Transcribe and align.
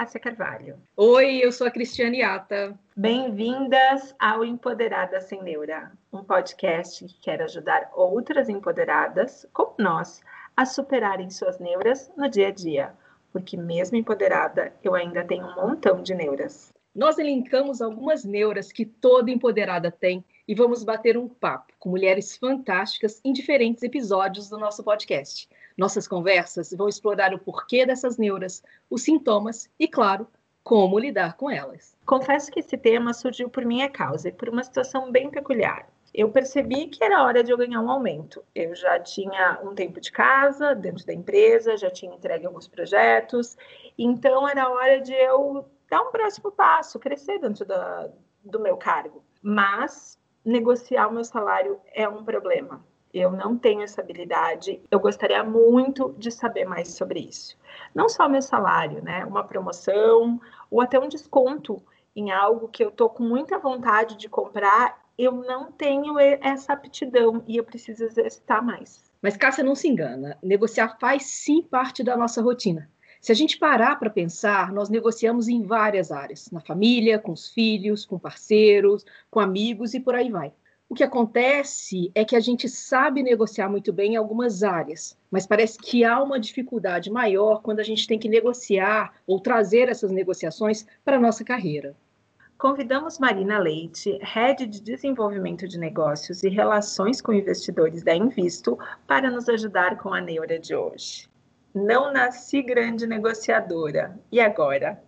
Cássia 0.00 0.18
Carvalho. 0.18 0.78
Oi, 0.96 1.44
eu 1.44 1.52
sou 1.52 1.66
a 1.66 1.70
Cristiane 1.70 2.22
Ata. 2.22 2.74
Bem-vindas 2.96 4.14
ao 4.18 4.42
Empoderada 4.42 5.20
Sem 5.20 5.42
Neura, 5.42 5.92
um 6.10 6.24
podcast 6.24 7.04
que 7.04 7.20
quer 7.20 7.42
ajudar 7.42 7.90
outras 7.94 8.48
empoderadas, 8.48 9.46
como 9.52 9.74
nós, 9.78 10.22
a 10.56 10.64
superarem 10.64 11.28
suas 11.28 11.58
neuras 11.58 12.10
no 12.16 12.30
dia 12.30 12.48
a 12.48 12.50
dia. 12.50 12.94
Porque, 13.30 13.58
mesmo 13.58 13.98
empoderada, 13.98 14.72
eu 14.82 14.94
ainda 14.94 15.22
tenho 15.22 15.44
um 15.44 15.54
montão 15.54 16.02
de 16.02 16.14
neuras. 16.14 16.72
Nós 16.94 17.18
elencamos 17.18 17.82
algumas 17.82 18.24
neuras 18.24 18.72
que 18.72 18.86
toda 18.86 19.30
empoderada 19.30 19.90
tem 19.90 20.24
e 20.48 20.54
vamos 20.54 20.82
bater 20.82 21.18
um 21.18 21.28
papo 21.28 21.74
com 21.78 21.90
mulheres 21.90 22.38
fantásticas 22.38 23.20
em 23.22 23.34
diferentes 23.34 23.82
episódios 23.82 24.48
do 24.48 24.56
nosso 24.56 24.82
podcast. 24.82 25.46
Nossas 25.76 26.06
conversas 26.06 26.72
vão 26.72 26.88
explorar 26.88 27.32
o 27.34 27.38
porquê 27.38 27.86
dessas 27.86 28.18
neuras, 28.18 28.62
os 28.88 29.02
sintomas 29.02 29.68
e, 29.78 29.88
claro, 29.88 30.26
como 30.62 30.98
lidar 30.98 31.36
com 31.36 31.50
elas. 31.50 31.96
Confesso 32.04 32.50
que 32.50 32.60
esse 32.60 32.76
tema 32.76 33.12
surgiu 33.14 33.48
por 33.48 33.64
minha 33.64 33.88
causa 33.88 34.28
e 34.28 34.32
por 34.32 34.48
uma 34.48 34.62
situação 34.62 35.10
bem 35.10 35.30
peculiar. 35.30 35.88
Eu 36.12 36.30
percebi 36.30 36.88
que 36.88 37.02
era 37.02 37.22
hora 37.22 37.42
de 37.42 37.52
eu 37.52 37.56
ganhar 37.56 37.80
um 37.80 37.90
aumento. 37.90 38.44
Eu 38.54 38.74
já 38.74 38.98
tinha 38.98 39.60
um 39.62 39.74
tempo 39.74 40.00
de 40.00 40.10
casa, 40.10 40.74
dentro 40.74 41.06
da 41.06 41.14
empresa, 41.14 41.76
já 41.76 41.90
tinha 41.90 42.14
entregue 42.14 42.46
alguns 42.46 42.66
projetos, 42.66 43.56
então 43.96 44.48
era 44.48 44.68
hora 44.68 45.00
de 45.00 45.12
eu 45.12 45.64
dar 45.88 46.02
um 46.02 46.10
próximo 46.10 46.50
passo, 46.50 46.98
crescer 46.98 47.38
dentro 47.38 47.64
da, 47.64 48.08
do 48.44 48.58
meu 48.58 48.76
cargo. 48.76 49.24
Mas 49.40 50.18
negociar 50.44 51.08
o 51.08 51.12
meu 51.12 51.24
salário 51.24 51.80
é 51.94 52.08
um 52.08 52.24
problema. 52.24 52.84
Eu 53.12 53.32
não 53.32 53.58
tenho 53.58 53.82
essa 53.82 54.00
habilidade. 54.00 54.80
Eu 54.90 55.00
gostaria 55.00 55.42
muito 55.42 56.14
de 56.16 56.30
saber 56.30 56.64
mais 56.64 56.88
sobre 56.94 57.20
isso. 57.20 57.58
Não 57.94 58.08
só 58.08 58.28
meu 58.28 58.40
salário, 58.40 59.02
né? 59.02 59.24
Uma 59.24 59.42
promoção 59.42 60.40
ou 60.70 60.80
até 60.80 60.98
um 60.98 61.08
desconto 61.08 61.82
em 62.14 62.30
algo 62.30 62.68
que 62.68 62.84
eu 62.84 62.90
tô 62.90 63.08
com 63.08 63.24
muita 63.24 63.58
vontade 63.58 64.16
de 64.16 64.28
comprar. 64.28 65.00
Eu 65.18 65.32
não 65.32 65.72
tenho 65.72 66.18
essa 66.18 66.72
aptidão 66.72 67.42
e 67.46 67.56
eu 67.56 67.64
preciso 67.64 68.04
exercitar 68.04 68.64
mais. 68.64 69.10
Mas 69.20 69.36
Cássia 69.36 69.64
não 69.64 69.74
se 69.74 69.88
engana. 69.88 70.38
Negociar 70.42 70.96
faz 71.00 71.24
sim 71.24 71.62
parte 71.62 72.02
da 72.02 72.16
nossa 72.16 72.40
rotina. 72.40 72.88
Se 73.20 73.30
a 73.30 73.34
gente 73.34 73.58
parar 73.58 73.96
para 73.96 74.08
pensar, 74.08 74.72
nós 74.72 74.88
negociamos 74.88 75.46
em 75.46 75.62
várias 75.62 76.10
áreas, 76.10 76.50
na 76.50 76.60
família, 76.60 77.18
com 77.18 77.32
os 77.32 77.48
filhos, 77.48 78.06
com 78.06 78.18
parceiros, 78.18 79.04
com 79.30 79.40
amigos 79.40 79.92
e 79.92 80.00
por 80.00 80.14
aí 80.14 80.30
vai. 80.30 80.54
O 80.90 80.94
que 80.96 81.04
acontece 81.04 82.10
é 82.16 82.24
que 82.24 82.34
a 82.34 82.40
gente 82.40 82.68
sabe 82.68 83.22
negociar 83.22 83.68
muito 83.68 83.92
bem 83.92 84.14
em 84.14 84.16
algumas 84.16 84.64
áreas, 84.64 85.16
mas 85.30 85.46
parece 85.46 85.78
que 85.78 86.02
há 86.04 86.20
uma 86.20 86.40
dificuldade 86.40 87.12
maior 87.12 87.62
quando 87.62 87.78
a 87.78 87.84
gente 87.84 88.08
tem 88.08 88.18
que 88.18 88.28
negociar 88.28 89.14
ou 89.24 89.38
trazer 89.38 89.88
essas 89.88 90.10
negociações 90.10 90.84
para 91.04 91.16
a 91.16 91.20
nossa 91.20 91.44
carreira. 91.44 91.94
Convidamos 92.58 93.20
Marina 93.20 93.56
Leite, 93.60 94.18
Head 94.20 94.66
de 94.66 94.82
Desenvolvimento 94.82 95.68
de 95.68 95.78
Negócios 95.78 96.42
e 96.42 96.48
Relações 96.48 97.20
com 97.20 97.32
Investidores 97.32 98.02
da 98.02 98.12
Invisto, 98.12 98.76
para 99.06 99.30
nos 99.30 99.48
ajudar 99.48 99.96
com 99.96 100.12
a 100.12 100.20
neura 100.20 100.58
de 100.58 100.74
hoje. 100.74 101.30
Não 101.72 102.12
nasci 102.12 102.62
grande 102.62 103.06
negociadora. 103.06 104.18
E 104.32 104.40
agora? 104.40 105.00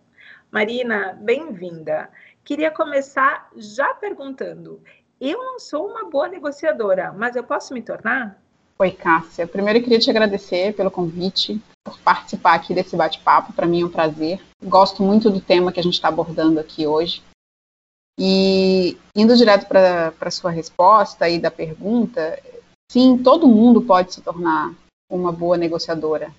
Marina, 0.48 1.19
bem-vinda. 1.20 2.08
Queria 2.44 2.70
começar 2.70 3.50
já 3.56 3.94
perguntando: 3.94 4.80
eu 5.31 5.39
não 5.39 5.61
sou 5.61 5.87
uma 5.87 6.11
boa 6.11 6.27
negociadora, 6.27 7.12
mas 7.12 7.37
eu 7.37 7.45
posso 7.45 7.73
me 7.73 7.81
tornar? 7.81 8.37
Oi, 8.77 8.91
Cássia. 8.91 9.47
Primeiro 9.47 9.79
eu 9.79 9.83
queria 9.84 10.01
te 10.01 10.11
agradecer 10.11 10.74
pelo 10.74 10.91
convite, 10.91 11.63
por 11.85 11.96
participar 12.01 12.55
aqui 12.55 12.74
desse 12.74 12.96
bate-papo. 12.96 13.52
Para 13.52 13.67
mim 13.67 13.83
é 13.83 13.85
um 13.85 13.91
prazer. 13.91 14.41
Gosto 14.61 15.01
muito 15.01 15.30
do 15.30 15.41
tema 15.41 15.70
que 15.70 15.79
a 15.79 15.83
gente 15.83 15.95
está 15.95 16.08
abordando 16.08 16.58
aqui 16.58 16.89
hoje. 16.89 17.23
E 18.19 18.98
indo 19.14 19.36
direto 19.36 19.69
para 19.69 20.13
a 20.20 20.30
sua 20.30 20.51
resposta 20.51 21.25
aí 21.25 21.39
da 21.39 21.52
pergunta, 21.52 22.36
sim, 22.91 23.17
todo 23.17 23.46
mundo 23.46 23.80
pode 23.80 24.13
se 24.13 24.20
tornar 24.23 24.75
uma 25.08 25.30
boa 25.30 25.57
negociadora. 25.57 26.35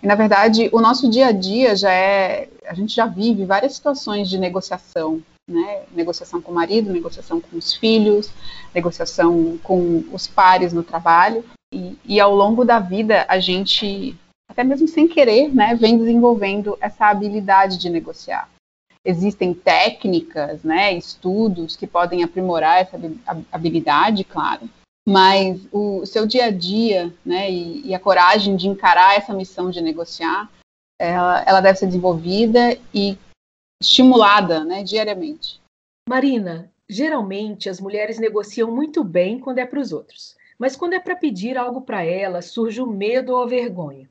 E 0.00 0.06
na 0.06 0.14
verdade, 0.14 0.70
o 0.72 0.80
nosso 0.80 1.10
dia 1.10 1.26
a 1.26 1.32
dia 1.32 1.74
já 1.74 1.90
é, 1.90 2.48
a 2.64 2.74
gente 2.74 2.94
já 2.94 3.06
vive 3.06 3.44
várias 3.44 3.74
situações 3.74 4.30
de 4.30 4.38
negociação 4.38 5.20
né? 5.48 5.84
Negociação 5.92 6.42
com 6.42 6.52
o 6.52 6.54
marido, 6.54 6.92
negociação 6.92 7.40
com 7.40 7.56
os 7.56 7.72
filhos, 7.72 8.30
negociação 8.74 9.58
com 9.62 10.04
os 10.12 10.26
pares 10.26 10.72
no 10.72 10.82
trabalho. 10.82 11.44
E, 11.72 11.96
e 12.04 12.20
ao 12.20 12.34
longo 12.34 12.64
da 12.64 12.78
vida, 12.78 13.24
a 13.28 13.38
gente, 13.38 14.16
até 14.50 14.62
mesmo 14.62 14.86
sem 14.86 15.08
querer, 15.08 15.48
né, 15.54 15.74
vem 15.74 15.98
desenvolvendo 15.98 16.76
essa 16.80 17.06
habilidade 17.06 17.78
de 17.78 17.90
negociar. 17.90 18.48
Existem 19.04 19.54
técnicas, 19.54 20.62
né, 20.62 20.92
estudos 20.92 21.76
que 21.76 21.86
podem 21.86 22.22
aprimorar 22.22 22.80
essa 22.80 22.98
habilidade, 23.50 24.24
claro, 24.24 24.68
mas 25.08 25.66
o 25.72 26.04
seu 26.04 26.26
dia 26.26 26.46
a 26.46 26.50
dia 26.50 27.12
né, 27.24 27.50
e, 27.50 27.86
e, 27.86 27.94
a 27.94 28.00
coragem 28.00 28.56
de 28.56 28.68
encarar 28.68 29.16
essa 29.16 29.32
missão 29.32 29.70
de 29.70 29.80
negociar, 29.80 30.50
ela, 31.00 31.42
ela 31.46 31.60
deve 31.60 31.78
ser 31.78 31.86
desenvolvida 31.86 32.76
e 32.92 33.16
estimulada 33.80 34.64
né, 34.64 34.82
diariamente. 34.82 35.60
Marina, 36.08 36.70
geralmente 36.88 37.68
as 37.68 37.80
mulheres 37.80 38.18
negociam 38.18 38.70
muito 38.74 39.04
bem 39.04 39.38
quando 39.38 39.58
é 39.58 39.66
para 39.66 39.78
os 39.78 39.92
outros, 39.92 40.36
mas 40.58 40.74
quando 40.74 40.94
é 40.94 41.00
para 41.00 41.14
pedir 41.14 41.56
algo 41.56 41.82
para 41.82 42.04
elas, 42.04 42.46
surge 42.46 42.80
o 42.80 42.86
medo 42.86 43.34
ou 43.34 43.42
a 43.42 43.46
vergonha. 43.46 44.08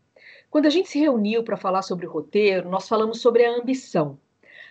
Quando 0.49 0.67
a 0.67 0.69
gente 0.69 0.89
se 0.89 0.99
reuniu 0.99 1.43
para 1.43 1.57
falar 1.57 1.81
sobre 1.81 2.05
o 2.05 2.11
roteiro, 2.11 2.69
nós 2.69 2.87
falamos 2.87 3.19
sobre 3.19 3.45
a 3.45 3.51
ambição. 3.51 4.17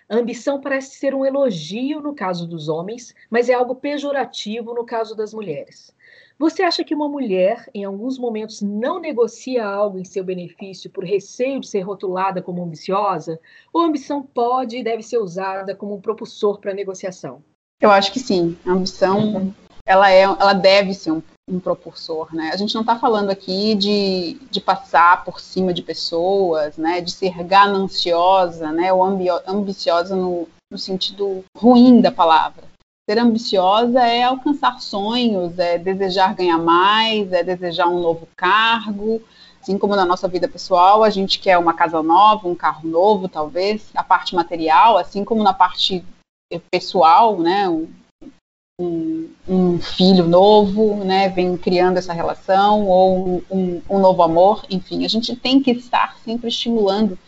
A 0.08 0.16
ambição 0.16 0.60
parece 0.60 0.96
ser 0.96 1.14
um 1.14 1.26
elogio 1.26 2.00
no 2.00 2.14
caso 2.14 2.46
dos 2.46 2.68
homens, 2.68 3.14
mas 3.28 3.48
é 3.48 3.54
algo 3.54 3.74
pejorativo 3.74 4.72
no 4.72 4.86
caso 4.86 5.14
das 5.14 5.34
mulheres. 5.34 5.94
Você 6.38 6.62
acha 6.62 6.84
que 6.84 6.94
uma 6.94 7.08
mulher, 7.08 7.66
em 7.72 7.84
alguns 7.84 8.18
momentos, 8.18 8.60
não 8.60 9.00
negocia 9.00 9.64
algo 9.64 9.98
em 9.98 10.04
seu 10.04 10.22
benefício 10.22 10.90
por 10.90 11.02
receio 11.02 11.60
de 11.60 11.66
ser 11.66 11.80
rotulada 11.80 12.42
como 12.42 12.62
ambiciosa? 12.62 13.40
Ou 13.72 13.82
a 13.82 13.86
ambição 13.86 14.22
pode 14.22 14.76
e 14.76 14.84
deve 14.84 15.02
ser 15.02 15.18
usada 15.18 15.74
como 15.74 15.94
um 15.94 16.00
propulsor 16.00 16.58
para 16.60 16.72
a 16.72 16.74
negociação? 16.74 17.42
Eu 17.80 17.90
acho 17.90 18.12
que 18.12 18.20
sim. 18.20 18.56
A 18.66 18.72
ambição, 18.72 19.54
ela, 19.86 20.10
é, 20.10 20.22
ela 20.22 20.52
deve 20.52 20.92
ser 20.92 21.12
um, 21.12 21.22
um 21.48 21.58
propulsor, 21.58 22.34
né? 22.34 22.50
A 22.52 22.56
gente 22.56 22.74
não 22.74 22.82
está 22.82 22.98
falando 22.98 23.30
aqui 23.30 23.74
de, 23.74 24.34
de 24.50 24.60
passar 24.60 25.24
por 25.24 25.40
cima 25.40 25.72
de 25.72 25.82
pessoas, 25.82 26.76
né? 26.76 27.00
De 27.00 27.12
ser 27.12 27.42
gananciosa, 27.44 28.72
né? 28.72 28.92
Ou 28.92 29.02
ambiciosa 29.02 30.14
no, 30.14 30.46
no 30.70 30.78
sentido 30.78 31.42
ruim 31.56 32.02
da 32.02 32.12
palavra. 32.12 32.64
Ser 33.08 33.20
ambiciosa 33.20 34.00
é 34.00 34.24
alcançar 34.24 34.80
sonhos, 34.80 35.56
é 35.60 35.78
desejar 35.78 36.34
ganhar 36.34 36.58
mais, 36.58 37.32
é 37.32 37.44
desejar 37.44 37.86
um 37.86 38.00
novo 38.00 38.26
cargo. 38.36 39.22
Assim 39.60 39.78
como 39.78 39.94
na 39.94 40.04
nossa 40.04 40.26
vida 40.26 40.48
pessoal, 40.48 41.04
a 41.04 41.10
gente 41.10 41.38
quer 41.38 41.56
uma 41.56 41.72
casa 41.72 42.02
nova, 42.02 42.48
um 42.48 42.54
carro 42.54 42.88
novo, 42.88 43.28
talvez, 43.28 43.90
a 43.94 44.02
parte 44.02 44.34
material, 44.34 44.98
assim 44.98 45.24
como 45.24 45.44
na 45.44 45.52
parte 45.52 46.04
pessoal, 46.70 47.38
né, 47.38 47.68
um, 48.80 49.28
um, 49.48 49.78
filho 49.80 50.26
novo, 50.26 50.96
né, 51.04 51.28
vem 51.28 51.56
criando 51.56 51.98
essa 51.98 52.12
relação, 52.12 52.86
ou 52.86 53.42
um, 53.50 53.82
um 53.88 53.98
novo 53.98 54.22
amor, 54.22 54.64
enfim, 54.70 55.04
a 55.04 55.08
gente 55.08 55.34
tem 55.34 55.60
que 55.62 55.70
estar 55.70 56.16
sempre 56.24 56.48
estimulando 56.48 57.18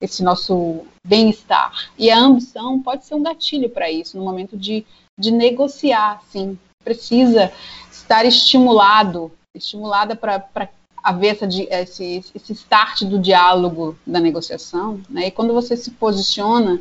esse 0.00 0.22
nosso 0.22 0.84
bem-estar. 1.06 1.90
E 1.98 2.10
a 2.10 2.18
ambição 2.18 2.80
pode 2.80 3.04
ser 3.04 3.14
um 3.14 3.22
gatilho 3.22 3.70
para 3.70 3.90
isso, 3.90 4.16
no 4.16 4.24
momento 4.24 4.56
de 4.56 4.84
de 5.18 5.30
negociar, 5.30 6.22
sim. 6.30 6.58
Precisa 6.82 7.52
estar 7.90 8.24
estimulado, 8.26 9.32
estimulada 9.54 10.14
para 10.14 10.68
haver 11.02 11.34
essa, 11.34 11.46
esse, 11.46 12.24
esse 12.34 12.52
start 12.52 13.04
do 13.04 13.18
diálogo 13.18 13.96
da 14.06 14.20
negociação. 14.20 15.00
Né? 15.08 15.28
E 15.28 15.30
quando 15.30 15.54
você 15.54 15.76
se 15.76 15.90
posiciona 15.92 16.80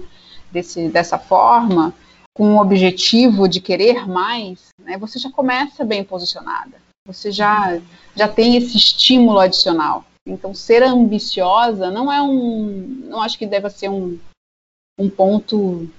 desse, 0.51 0.89
dessa 0.89 1.17
forma, 1.17 1.93
com 2.35 2.55
o 2.55 2.61
objetivo 2.61 3.47
de 3.47 3.61
querer 3.61 4.07
mais, 4.07 4.69
né, 4.79 4.97
você 4.97 5.19
já 5.19 5.31
começa 5.31 5.85
bem 5.85 6.03
posicionada. 6.03 6.81
Você 7.05 7.31
já, 7.31 7.79
já 8.15 8.27
tem 8.27 8.55
esse 8.55 8.77
estímulo 8.77 9.39
adicional. 9.39 10.05
Então, 10.25 10.53
ser 10.53 10.83
ambiciosa 10.83 11.91
não 11.91 12.11
é 12.11 12.21
um. 12.21 13.03
Não 13.09 13.21
acho 13.21 13.37
que 13.37 13.45
deva 13.45 13.69
ser 13.69 13.89
um, 13.89 14.17
um 14.97 15.09
ponto 15.09 15.89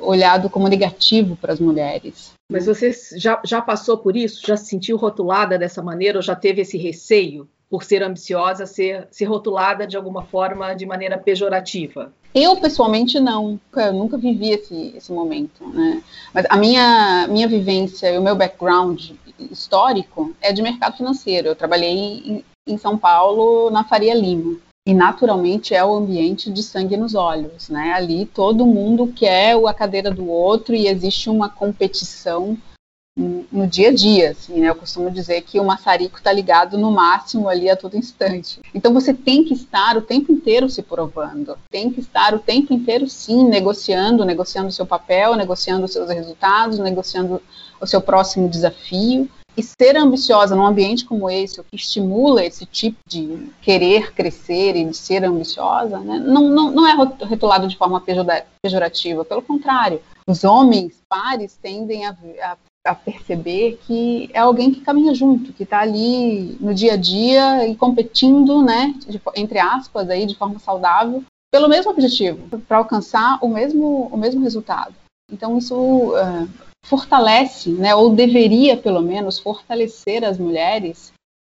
olhado 0.00 0.50
como 0.50 0.68
negativo 0.68 1.36
para 1.36 1.52
as 1.52 1.60
mulheres. 1.60 2.32
Mas 2.50 2.66
você 2.66 2.92
já, 3.16 3.40
já 3.44 3.60
passou 3.62 3.98
por 3.98 4.16
isso? 4.16 4.46
Já 4.46 4.56
se 4.56 4.66
sentiu 4.66 4.96
rotulada 4.96 5.58
dessa 5.58 5.82
maneira 5.82 6.18
ou 6.18 6.22
já 6.22 6.36
teve 6.36 6.62
esse 6.62 6.76
receio 6.76 7.48
por 7.70 7.84
ser 7.84 8.02
ambiciosa, 8.02 8.66
ser, 8.66 9.08
ser 9.10 9.24
rotulada 9.24 9.86
de 9.86 9.96
alguma 9.96 10.22
forma 10.22 10.74
de 10.74 10.84
maneira 10.84 11.16
pejorativa? 11.16 12.12
Eu, 12.34 12.56
pessoalmente, 12.56 13.18
não. 13.18 13.58
Eu 13.74 13.92
nunca 13.94 14.18
vivi 14.18 14.50
esse, 14.50 14.92
esse 14.94 15.10
momento. 15.10 15.66
Né? 15.68 16.02
Mas 16.34 16.44
a 16.50 16.56
minha, 16.56 17.26
minha 17.28 17.48
vivência 17.48 18.10
e 18.10 18.18
o 18.18 18.22
meu 18.22 18.34
background 18.34 19.12
histórico 19.50 20.34
é 20.40 20.52
de 20.52 20.62
mercado 20.62 20.96
financeiro. 20.96 21.48
Eu 21.48 21.56
trabalhei 21.56 21.90
em, 21.90 22.44
em 22.66 22.76
São 22.76 22.98
Paulo, 22.98 23.70
na 23.70 23.84
Faria 23.84 24.14
Lima. 24.14 24.58
E 24.86 24.92
naturalmente 24.92 25.74
é 25.74 25.84
o 25.84 25.94
ambiente 25.94 26.50
de 26.50 26.62
sangue 26.62 26.96
nos 26.96 27.14
olhos, 27.14 27.68
né? 27.68 27.92
Ali 27.92 28.26
todo 28.26 28.66
mundo 28.66 29.12
quer 29.14 29.56
a 29.56 29.74
cadeira 29.74 30.10
do 30.10 30.28
outro 30.28 30.74
e 30.74 30.88
existe 30.88 31.30
uma 31.30 31.48
competição 31.48 32.58
no 33.14 33.66
dia 33.66 33.90
a 33.90 33.94
dia, 33.94 34.30
assim, 34.30 34.58
né? 34.58 34.70
Eu 34.70 34.74
costumo 34.74 35.10
dizer 35.10 35.42
que 35.42 35.60
o 35.60 35.64
maçarico 35.64 36.16
está 36.16 36.32
ligado 36.32 36.78
no 36.78 36.90
máximo 36.90 37.48
ali 37.48 37.68
a 37.68 37.76
todo 37.76 37.96
instante. 37.96 38.60
Então 38.74 38.92
você 38.92 39.12
tem 39.12 39.44
que 39.44 39.52
estar 39.52 39.96
o 39.96 40.02
tempo 40.02 40.32
inteiro 40.32 40.68
se 40.68 40.82
provando, 40.82 41.56
tem 41.70 41.90
que 41.90 42.00
estar 42.00 42.34
o 42.34 42.38
tempo 42.38 42.72
inteiro 42.72 43.08
sim 43.08 43.44
negociando, 43.44 44.24
negociando 44.24 44.68
o 44.68 44.72
seu 44.72 44.86
papel, 44.86 45.36
negociando 45.36 45.84
os 45.84 45.92
seus 45.92 46.08
resultados, 46.08 46.78
negociando 46.78 47.40
o 47.80 47.86
seu 47.86 48.00
próximo 48.00 48.48
desafio. 48.48 49.28
E 49.56 49.62
ser 49.62 49.96
ambiciosa 49.96 50.56
num 50.56 50.66
ambiente 50.66 51.04
como 51.04 51.28
esse, 51.28 51.60
o 51.60 51.64
que 51.64 51.76
estimula 51.76 52.44
esse 52.44 52.64
tipo 52.64 52.98
de 53.06 53.50
querer 53.60 54.12
crescer 54.14 54.76
e 54.76 54.84
de 54.84 54.96
ser 54.96 55.24
ambiciosa, 55.24 55.98
né, 56.00 56.18
não, 56.18 56.48
não, 56.48 56.70
não 56.70 56.86
é 56.86 56.94
rotulado 57.24 57.68
de 57.68 57.76
forma 57.76 58.02
pejorativa, 58.62 59.24
pelo 59.24 59.42
contrário. 59.42 60.00
Os 60.26 60.44
homens 60.44 60.94
pares 61.08 61.58
tendem 61.60 62.06
a, 62.06 62.16
a 62.42 62.56
a 62.84 62.94
perceber 62.94 63.78
que 63.86 64.28
é 64.32 64.40
alguém 64.40 64.72
que 64.72 64.80
caminha 64.80 65.14
junto, 65.14 65.52
que 65.52 65.62
está 65.62 65.80
ali 65.80 66.56
no 66.60 66.74
dia 66.74 66.94
a 66.94 66.96
dia 66.96 67.66
e 67.68 67.76
competindo, 67.76 68.62
né, 68.62 68.94
de, 69.06 69.20
entre 69.36 69.58
aspas, 69.58 70.10
aí, 70.10 70.26
de 70.26 70.36
forma 70.36 70.58
saudável, 70.58 71.22
pelo 71.52 71.68
mesmo 71.68 71.92
objetivo, 71.92 72.58
para 72.66 72.78
alcançar 72.78 73.38
o 73.40 73.48
mesmo, 73.48 74.08
o 74.10 74.16
mesmo 74.16 74.42
resultado. 74.42 74.94
Então 75.30 75.56
isso 75.56 75.76
uh, 75.76 76.48
fortalece, 76.84 77.70
né, 77.70 77.94
ou 77.94 78.14
deveria 78.14 78.76
pelo 78.76 79.00
menos 79.00 79.38
fortalecer 79.38 80.24
as 80.24 80.38
mulheres 80.38 81.12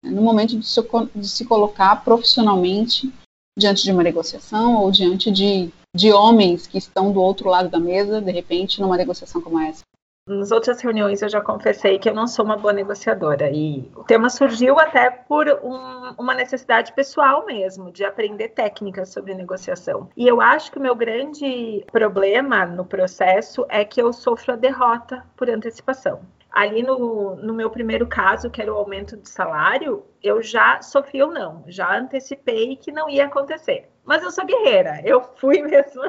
né, 0.03 0.11
no 0.11 0.21
momento 0.21 0.57
de 0.57 0.65
se, 0.65 0.81
de 1.15 1.27
se 1.27 1.45
colocar 1.45 2.03
profissionalmente 2.03 3.11
diante 3.57 3.83
de 3.83 3.91
uma 3.91 4.03
negociação 4.03 4.81
ou 4.81 4.91
diante 4.91 5.31
de, 5.31 5.71
de 5.95 6.11
homens 6.11 6.67
que 6.67 6.77
estão 6.77 7.11
do 7.11 7.21
outro 7.21 7.49
lado 7.49 7.69
da 7.69 7.79
mesa, 7.79 8.21
de 8.21 8.31
repente, 8.31 8.81
numa 8.81 8.97
negociação 8.97 9.41
como 9.41 9.59
essa. 9.59 9.83
Nas 10.25 10.51
outras 10.51 10.79
reuniões 10.79 11.21
eu 11.21 11.27
já 11.27 11.41
confessei 11.41 11.99
que 11.99 12.09
eu 12.09 12.13
não 12.13 12.27
sou 12.27 12.45
uma 12.45 12.55
boa 12.55 12.71
negociadora 12.71 13.49
e 13.51 13.91
o 13.93 14.05
tema 14.05 14.29
surgiu 14.29 14.79
até 14.79 15.09
por 15.09 15.49
um, 15.61 16.13
uma 16.17 16.33
necessidade 16.33 16.93
pessoal 16.93 17.45
mesmo 17.45 17.91
de 17.91 18.05
aprender 18.05 18.47
técnicas 18.49 19.09
sobre 19.09 19.33
negociação. 19.33 20.09
E 20.15 20.25
eu 20.25 20.39
acho 20.39 20.71
que 20.71 20.77
o 20.77 20.81
meu 20.81 20.95
grande 20.95 21.85
problema 21.91 22.65
no 22.65 22.85
processo 22.85 23.65
é 23.67 23.83
que 23.83 24.01
eu 24.01 24.13
sofro 24.13 24.53
a 24.53 24.55
derrota 24.55 25.25
por 25.35 25.49
antecipação. 25.49 26.21
Ali 26.49 26.83
no, 26.83 27.35
no 27.35 27.53
meu 27.53 27.69
primeiro 27.69 28.07
caso, 28.07 28.49
que 28.49 28.61
era 28.61 28.73
o 28.73 28.77
aumento 28.77 29.17
de 29.17 29.27
salário, 29.27 30.05
eu 30.21 30.41
já 30.41 30.81
sofri 30.81 31.21
ou 31.21 31.31
não, 31.31 31.65
já 31.67 31.97
antecipei 31.97 32.77
que 32.77 32.93
não 32.93 33.09
ia 33.09 33.25
acontecer. 33.25 33.89
Mas 34.05 34.23
eu 34.23 34.31
sou 34.31 34.45
guerreira, 34.45 35.01
eu 35.03 35.21
fui 35.35 35.61
mesmo. 35.67 36.01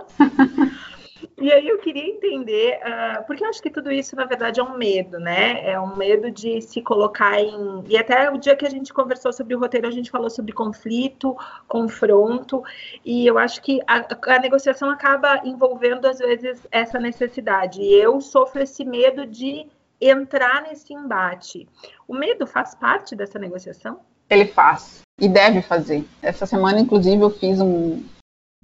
E 1.38 1.52
aí 1.52 1.68
eu 1.68 1.78
queria 1.78 2.06
entender, 2.06 2.78
uh, 2.78 3.24
porque 3.26 3.44
eu 3.44 3.48
acho 3.48 3.62
que 3.62 3.70
tudo 3.70 3.90
isso, 3.90 4.16
na 4.16 4.24
verdade, 4.24 4.60
é 4.60 4.62
um 4.62 4.76
medo, 4.76 5.18
né? 5.18 5.68
É 5.68 5.78
um 5.78 5.96
medo 5.96 6.30
de 6.30 6.60
se 6.60 6.82
colocar 6.82 7.40
em. 7.40 7.84
E 7.88 7.96
até 7.96 8.30
o 8.30 8.38
dia 8.38 8.56
que 8.56 8.66
a 8.66 8.70
gente 8.70 8.92
conversou 8.92 9.32
sobre 9.32 9.54
o 9.54 9.58
roteiro, 9.58 9.86
a 9.86 9.90
gente 9.90 10.10
falou 10.10 10.30
sobre 10.30 10.52
conflito, 10.52 11.36
confronto, 11.68 12.62
e 13.04 13.26
eu 13.26 13.38
acho 13.38 13.62
que 13.62 13.80
a, 13.86 14.04
a 14.34 14.38
negociação 14.38 14.90
acaba 14.90 15.40
envolvendo, 15.44 16.06
às 16.06 16.18
vezes, 16.18 16.66
essa 16.70 16.98
necessidade. 16.98 17.80
E 17.80 17.94
eu 17.94 18.20
sofro 18.20 18.62
esse 18.62 18.84
medo 18.84 19.26
de 19.26 19.66
entrar 20.00 20.62
nesse 20.62 20.92
embate. 20.92 21.68
O 22.06 22.14
medo 22.14 22.46
faz 22.46 22.74
parte 22.74 23.14
dessa 23.14 23.38
negociação? 23.38 24.00
Ele 24.28 24.46
faz 24.46 25.02
e 25.20 25.28
deve 25.28 25.62
fazer. 25.62 26.04
Essa 26.20 26.46
semana, 26.46 26.80
inclusive, 26.80 27.22
eu 27.22 27.30
fiz 27.30 27.60
um, 27.60 28.02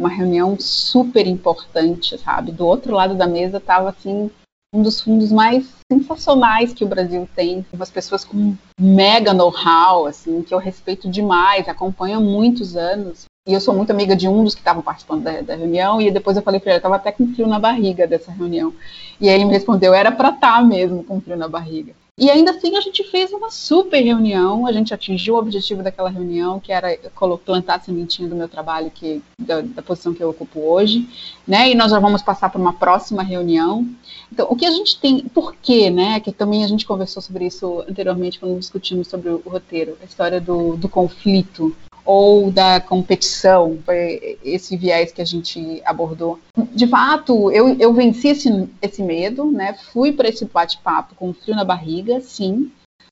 uma 0.01 0.09
reunião 0.09 0.57
super 0.59 1.27
importante, 1.27 2.17
sabe? 2.19 2.51
Do 2.51 2.67
outro 2.67 2.95
lado 2.95 3.15
da 3.15 3.27
mesa 3.27 3.59
estava 3.59 3.91
assim 3.91 4.31
um 4.73 4.83
dos 4.83 5.01
fundos 5.01 5.33
mais 5.33 5.69
sensacionais 5.93 6.73
que 6.73 6.85
o 6.85 6.89
Brasil 6.89 7.29
tem, 7.35 7.67
umas 7.73 7.91
pessoas 7.91 8.25
com 8.25 8.57
mega 8.81 9.35
know-how, 9.35 10.07
assim, 10.07 10.43
que 10.43 10.55
eu 10.55 10.59
respeito 10.59 11.11
demais, 11.11 11.69
acompanho 11.69 12.19
há 12.19 12.21
muitos 12.21 12.77
anos. 12.77 13.25
E 13.49 13.53
eu 13.53 13.61
sou 13.61 13.75
muito 13.75 13.91
amiga 13.91 14.15
de 14.15 14.29
um 14.29 14.45
dos 14.45 14.55
que 14.55 14.61
estavam 14.61 14.83
participando 14.83 15.25
da, 15.25 15.41
da, 15.41 15.57
reunião, 15.57 16.01
e 16.01 16.11
depois 16.11 16.37
eu 16.37 16.43
falei 16.43 16.61
para 16.61 16.71
ele, 16.71 16.77
eu 16.77 16.79
estava 16.79 16.97
até 16.97 17.11
com 17.11 17.35
frio 17.35 17.49
na 17.49 17.59
barriga 17.59 18.07
dessa 18.07 18.31
reunião. 18.31 18.73
E 19.21 19.29
aí 19.29 19.35
ele 19.35 19.45
me 19.45 19.53
respondeu, 19.53 19.93
era 19.93 20.13
para 20.13 20.29
estar 20.29 20.59
tá 20.59 20.63
mesmo 20.63 21.03
com 21.03 21.21
frio 21.21 21.37
na 21.37 21.49
barriga. 21.49 21.93
E 22.21 22.31
ainda 22.31 22.51
assim 22.51 22.77
a 22.77 22.83
gente 22.83 23.03
fez 23.05 23.33
uma 23.33 23.51
super 23.51 23.99
reunião, 23.99 24.67
a 24.67 24.73
gente 24.73 24.93
atingiu 24.93 25.37
o 25.37 25.39
objetivo 25.39 25.83
daquela 25.83 26.11
reunião, 26.11 26.61
que 26.61 26.71
era 26.71 26.95
plantar 27.47 27.77
a 27.77 27.81
sementinha 27.81 28.29
do 28.29 28.37
meu 28.37 28.47
trabalho, 28.47 28.91
que, 28.91 29.23
da, 29.39 29.63
da, 29.63 29.81
posição 29.81 30.13
que 30.13 30.23
eu 30.23 30.29
ocupo 30.29 30.61
hoje, 30.61 31.09
né? 31.49 31.71
E 31.71 31.75
nós 31.75 31.91
já 31.91 31.99
vamos 31.99 32.21
passar 32.21 32.51
para 32.51 32.61
uma 32.61 32.75
próxima 32.75 33.23
reunião. 33.23 33.89
Então, 34.31 34.47
o 34.51 34.55
que 34.55 34.67
a 34.67 34.71
gente 34.71 35.01
tem, 35.01 35.21
por 35.21 35.57
quê, 35.57 35.89
né? 35.89 36.21
Que 36.21 36.31
também 36.31 36.63
a 36.63 36.69
gente 36.69 36.85
conversou 36.85 37.23
sobre 37.23 37.47
isso 37.47 37.83
anteriormente 37.89 38.39
quando 38.39 38.59
discutimos 38.59 39.09
sobre 39.09 39.31
o, 39.31 39.43
roteiro, 39.47 39.97
a 40.03 40.05
história 40.05 40.43
do, 40.43 40.77
do 40.77 40.91
conflito, 40.91 41.75
ou 42.05 42.51
da 42.51 42.81
competição, 42.81 43.79
foi 43.85 44.39
esse 44.45 44.77
viés 44.77 45.13
que 45.13 45.23
a 45.23 45.25
gente 45.25 45.81
abordou. 45.85 46.39
De 46.73 46.87
fato, 46.87 47.51
eu, 47.51 47.77
eu 47.79 47.93
venci 47.93 48.29
esse, 48.29 48.69
esse 48.81 49.03
medo, 49.03 49.51
né? 49.51 49.75
Fui 49.93 50.13
para 50.13 50.29
esse 50.29 50.45
bate-papo 50.45 51.15
com 51.15 51.33
frio 51.33 51.57
na 51.57 51.65
barriga, 51.65 52.21
sim. 52.21 52.71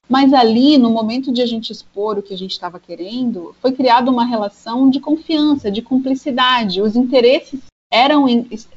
Mas 0.09 0.33
ali, 0.33 0.79
no 0.79 0.91
momento 0.91 1.31
de 1.31 1.43
a 1.43 1.47
gente 1.47 1.71
expor 1.71 2.19
o 2.19 2.23
que 2.23 2.33
a 2.33 2.39
gente 2.39 2.53
estava 2.53 2.81
querendo, 2.81 3.55
foi 3.61 3.73
criada 3.73 4.11
uma 4.11 4.25
relação 4.25 4.89
de 4.89 5.01
confiança, 5.01 5.71
de 5.71 5.83
cumplicidade. 5.83 6.81
Os 6.81 6.97
interesses 6.97 7.61
eram, 7.93 8.25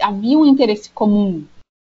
havia 0.02 0.38
um 0.38 0.46
interesse 0.46 0.90
comum. 0.90 1.46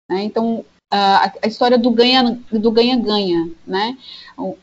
Né? 0.09 0.23
Então, 0.23 0.65
a, 0.91 1.47
história 1.47 1.77
do 1.77 1.91
ganha 1.91 2.39
do 2.51 2.71
ganha-ganha, 2.71 3.51
né? 3.65 3.97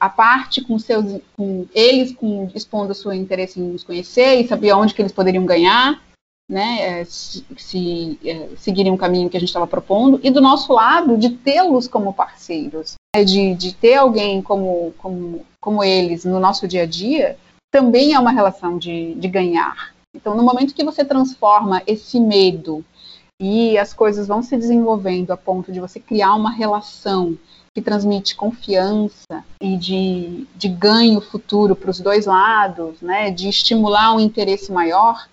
A 0.00 0.08
parte 0.08 0.60
com 0.62 0.78
seus, 0.78 1.20
com 1.36 1.66
eles 1.74 2.12
com, 2.12 2.50
expondo 2.54 2.92
o 2.92 2.94
seu 2.94 3.12
interesse 3.12 3.60
em 3.60 3.64
nos 3.64 3.84
conhecer 3.84 4.40
e 4.40 4.48
saber 4.48 4.72
onde 4.72 4.94
que 4.94 5.02
eles 5.02 5.12
poderiam 5.12 5.46
ganhar, 5.46 6.02
né? 6.50 7.00
É, 7.00 7.04
se, 7.04 7.44
se 7.56 8.18
é, 8.24 8.48
seguirem 8.56 8.92
um 8.92 8.96
caminho 8.96 9.30
que 9.30 9.36
a 9.36 9.40
gente 9.40 9.50
estava 9.50 9.66
propondo 9.66 10.20
e 10.22 10.30
do 10.30 10.40
nosso 10.40 10.72
lado 10.72 11.16
de 11.16 11.30
tê-los 11.30 11.86
como 11.86 12.12
parceiros, 12.12 12.94
né? 13.14 13.22
de, 13.22 13.54
de 13.54 13.74
ter 13.74 13.94
alguém 13.94 14.42
como, 14.42 14.92
como, 14.98 15.46
como 15.60 15.84
eles 15.84 16.24
no 16.24 16.40
nosso 16.40 16.66
dia 16.66 16.82
a 16.82 16.86
dia, 16.86 17.38
também 17.70 18.14
é 18.14 18.18
uma 18.18 18.32
relação 18.32 18.78
de, 18.78 19.14
de 19.14 19.28
ganhar. 19.28 19.94
Então, 20.14 20.34
no 20.34 20.42
momento 20.42 20.74
que 20.74 20.84
você 20.84 21.04
transforma 21.04 21.82
esse 21.86 22.18
medo 22.18 22.82
e 23.40 23.76
as 23.76 23.92
coisas 23.92 24.26
vão 24.26 24.42
se 24.42 24.56
desenvolvendo 24.56 25.30
a 25.30 25.36
ponto 25.36 25.70
de 25.70 25.80
você 25.80 26.00
criar 26.00 26.34
uma 26.34 26.50
relação 26.50 27.36
que 27.74 27.82
transmite 27.82 28.34
confiança 28.34 29.44
e 29.60 29.76
de, 29.76 30.46
de 30.56 30.68
ganho 30.68 31.20
futuro 31.20 31.76
para 31.76 31.90
os 31.90 32.00
dois 32.00 32.24
lados, 32.24 33.02
né, 33.02 33.30
de 33.30 33.48
estimular 33.48 34.14
um 34.14 34.20
interesse 34.20 34.72
maior, 34.72 35.28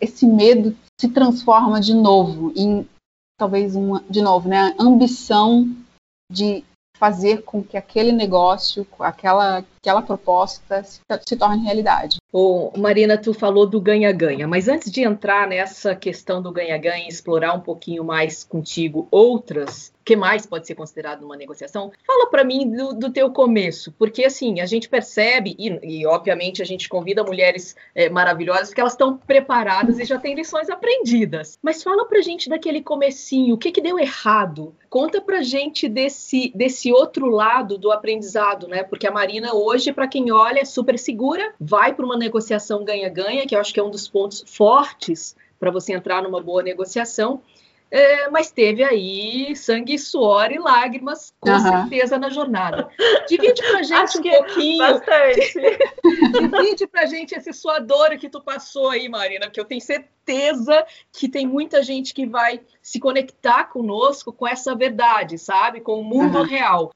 esse 0.00 0.24
medo 0.24 0.76
se 1.00 1.08
transforma 1.08 1.80
de 1.80 1.92
novo 1.92 2.52
em 2.54 2.88
talvez 3.36 3.74
uma, 3.74 4.04
de 4.08 4.22
novo, 4.22 4.48
né, 4.48 4.74
ambição 4.78 5.68
de 6.30 6.62
fazer 7.00 7.42
com 7.44 7.62
que 7.62 7.78
aquele 7.78 8.12
negócio, 8.12 8.86
aquela, 8.98 9.64
aquela 9.80 10.02
proposta 10.02 10.84
se, 10.84 11.00
se 11.26 11.34
torne 11.34 11.64
realidade. 11.64 12.18
Ô, 12.30 12.70
Marina, 12.76 13.16
tu 13.16 13.32
falou 13.32 13.66
do 13.66 13.80
ganha-ganha, 13.80 14.46
mas 14.46 14.68
antes 14.68 14.92
de 14.92 15.02
entrar 15.02 15.48
nessa 15.48 15.96
questão 15.96 16.42
do 16.42 16.52
ganha-ganha 16.52 17.06
e 17.06 17.08
explorar 17.08 17.54
um 17.54 17.60
pouquinho 17.60 18.04
mais 18.04 18.44
contigo 18.44 19.08
outras 19.10 19.90
que 20.10 20.16
mais 20.16 20.44
pode 20.44 20.66
ser 20.66 20.74
considerado 20.74 21.20
numa 21.20 21.36
negociação? 21.36 21.92
Fala 22.04 22.28
para 22.28 22.42
mim 22.42 22.68
do, 22.68 22.92
do, 22.92 23.12
teu 23.12 23.30
começo, 23.30 23.92
porque 23.92 24.24
assim, 24.24 24.60
a 24.60 24.66
gente 24.66 24.88
percebe, 24.88 25.54
e, 25.56 26.00
e 26.00 26.04
obviamente 26.04 26.60
a 26.60 26.64
gente 26.64 26.88
convida 26.88 27.22
mulheres 27.22 27.76
é, 27.94 28.10
maravilhosas, 28.10 28.70
porque 28.70 28.80
elas 28.80 28.94
estão 28.94 29.16
preparadas 29.16 30.00
e 30.00 30.04
já 30.04 30.18
têm 30.18 30.34
lições 30.34 30.68
aprendidas. 30.68 31.56
Mas 31.62 31.84
fala 31.84 32.04
pra 32.06 32.20
gente 32.22 32.48
daquele 32.48 32.82
comecinho, 32.82 33.54
o 33.54 33.58
que 33.58 33.70
que 33.70 33.80
deu 33.80 34.00
errado? 34.00 34.74
Conta 34.88 35.20
pra 35.20 35.42
gente 35.42 35.88
desse, 35.88 36.50
desse 36.56 36.92
outro 36.92 37.26
lado 37.26 37.78
do 37.78 37.92
aprendizado, 37.92 38.66
né? 38.66 38.82
Porque 38.82 39.06
a 39.06 39.12
Marina 39.12 39.54
hoje, 39.54 39.92
para 39.92 40.08
quem 40.08 40.32
olha, 40.32 40.58
é 40.58 40.64
super 40.64 40.98
segura, 40.98 41.54
vai 41.60 41.94
para 41.94 42.04
uma 42.04 42.18
negociação 42.18 42.84
ganha-ganha, 42.84 43.46
que 43.46 43.54
eu 43.54 43.60
acho 43.60 43.72
que 43.72 43.78
é 43.78 43.84
um 43.84 43.92
dos 43.92 44.08
pontos 44.08 44.42
fortes 44.44 45.36
para 45.60 45.70
você 45.70 45.92
entrar 45.92 46.20
numa 46.20 46.42
boa 46.42 46.64
negociação. 46.64 47.40
É, 47.90 48.30
mas 48.30 48.52
teve 48.52 48.84
aí 48.84 49.54
sangue, 49.56 49.98
suor 49.98 50.52
e 50.52 50.58
lágrimas, 50.58 51.34
com 51.40 51.50
uhum. 51.50 51.60
certeza, 51.60 52.18
na 52.18 52.30
jornada. 52.30 52.88
Divide 53.28 53.60
pra 53.62 53.82
gente 53.82 53.94
Acho 53.94 54.18
um 54.20 54.22
pouquinho. 54.22 54.78
Bastante. 54.78 55.78
Divide 56.32 56.86
pra 56.86 57.06
gente 57.06 57.34
esse 57.34 57.52
suador 57.52 58.16
que 58.16 58.28
tu 58.28 58.40
passou 58.40 58.90
aí, 58.90 59.08
Marina, 59.08 59.46
porque 59.46 59.58
eu 59.58 59.64
tenho 59.64 59.80
certeza 59.80 60.86
que 61.12 61.28
tem 61.28 61.46
muita 61.46 61.82
gente 61.82 62.14
que 62.14 62.26
vai 62.26 62.60
se 62.80 63.00
conectar 63.00 63.64
conosco 63.64 64.32
com 64.32 64.46
essa 64.46 64.74
verdade, 64.76 65.36
sabe? 65.36 65.80
Com 65.80 66.00
o 66.00 66.04
mundo 66.04 66.38
uhum. 66.38 66.44
real. 66.44 66.92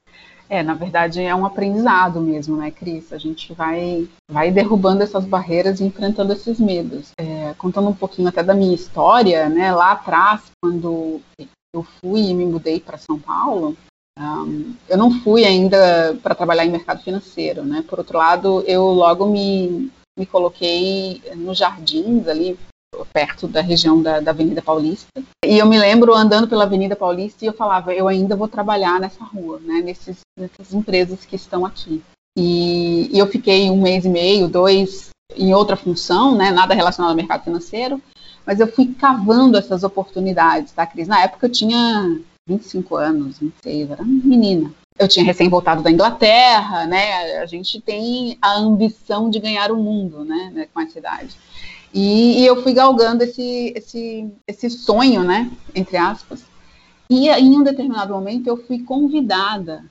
É, 0.49 0.61
na 0.61 0.73
verdade 0.73 1.21
é 1.21 1.33
um 1.33 1.45
aprendizado 1.45 2.21
mesmo, 2.21 2.55
né, 2.57 2.69
Cris? 2.71 3.11
A 3.11 3.17
gente 3.17 3.53
vai, 3.53 4.07
vai 4.29 4.51
derrubando 4.51 5.01
essas 5.01 5.25
barreiras 5.25 5.79
e 5.79 5.85
enfrentando 5.85 6.33
esses 6.33 6.59
medos. 6.59 7.11
É, 7.19 7.53
contando 7.57 7.89
um 7.89 7.95
pouquinho 7.95 8.27
até 8.27 8.43
da 8.43 8.53
minha 8.53 8.75
história, 8.75 9.49
né, 9.49 9.73
lá 9.73 9.93
atrás, 9.93 10.43
quando 10.63 11.19
eu 11.75 11.83
fui 11.83 12.21
e 12.29 12.33
me 12.33 12.45
mudei 12.45 12.79
para 12.79 12.97
São 12.97 13.19
Paulo, 13.19 13.75
um, 14.17 14.73
eu 14.87 14.97
não 14.97 15.11
fui 15.11 15.43
ainda 15.43 16.17
para 16.23 16.35
trabalhar 16.35 16.65
em 16.65 16.71
mercado 16.71 17.03
financeiro, 17.03 17.65
né? 17.65 17.83
Por 17.87 17.99
outro 17.99 18.17
lado, 18.17 18.63
eu 18.65 18.85
logo 18.85 19.25
me, 19.25 19.91
me 20.17 20.25
coloquei 20.25 21.21
nos 21.35 21.57
jardins 21.57 22.25
ali, 22.27 22.57
perto 23.11 23.47
da 23.47 23.61
região 23.61 24.01
da, 24.01 24.19
da, 24.19 24.31
Avenida 24.31 24.61
Paulista. 24.61 25.07
E 25.43 25.57
eu 25.57 25.65
me 25.65 25.77
lembro 25.77 26.13
andando 26.13 26.47
pela 26.47 26.63
Avenida 26.63 26.95
Paulista 26.95 27.43
e 27.43 27.47
eu 27.47 27.53
falava, 27.53 27.93
eu 27.93 28.07
ainda 28.07 28.35
vou 28.35 28.47
trabalhar 28.47 28.99
nessa 28.99 29.23
rua, 29.23 29.59
né, 29.59 29.81
nesses, 29.81 30.19
nessas 30.37 30.73
empresas 30.73 31.25
que 31.25 31.35
estão 31.35 31.65
aqui. 31.65 32.01
E, 32.37 33.09
e, 33.11 33.17
eu 33.17 33.27
fiquei 33.27 33.69
um 33.69 33.81
mês 33.81 34.05
e 34.05 34.09
meio, 34.09 34.47
dois, 34.47 35.09
em 35.35 35.53
outra 35.53 35.75
função, 35.75 36.35
né, 36.35 36.51
nada 36.51 36.73
relacionado 36.73 37.11
ao 37.11 37.15
mercado 37.15 37.43
financeiro, 37.43 38.01
mas 38.45 38.59
eu 38.59 38.67
fui 38.67 38.93
cavando 38.93 39.57
essas 39.57 39.83
oportunidades, 39.83 40.71
tá, 40.71 40.85
Cris? 40.85 41.07
Na 41.07 41.21
época 41.21 41.47
eu 41.47 41.51
tinha 41.51 42.19
25 42.47 42.95
anos, 42.95 43.39
26, 43.39 43.91
era 43.91 44.03
menina. 44.03 44.71
Eu 44.97 45.09
tinha 45.09 45.25
recém 45.25 45.49
voltado 45.49 45.81
da 45.81 45.91
Inglaterra, 45.91 46.85
né? 46.85 47.39
A 47.39 47.45
gente 47.45 47.81
tem 47.81 48.37
a 48.41 48.53
ambição 48.53 49.29
de 49.29 49.39
ganhar 49.39 49.71
o 49.71 49.75
mundo, 49.75 50.23
né, 50.23 50.51
né 50.53 50.67
com 50.73 50.79
essa 50.79 50.97
idade. 50.97 51.35
E, 51.95 52.41
e, 52.41 52.45
eu 52.45 52.61
fui 52.61 52.73
galgando 52.73 53.23
esse, 53.23 53.71
esse, 53.75 54.29
esse 54.45 54.69
sonho, 54.69 55.23
né, 55.23 55.49
entre 55.73 55.95
aspas. 55.95 56.43
E 57.09 57.29
em 57.29 57.57
um 57.57 57.63
determinado 57.63 58.13
momento 58.13 58.47
eu 58.47 58.57
fui 58.57 58.79
convidada 58.79 59.85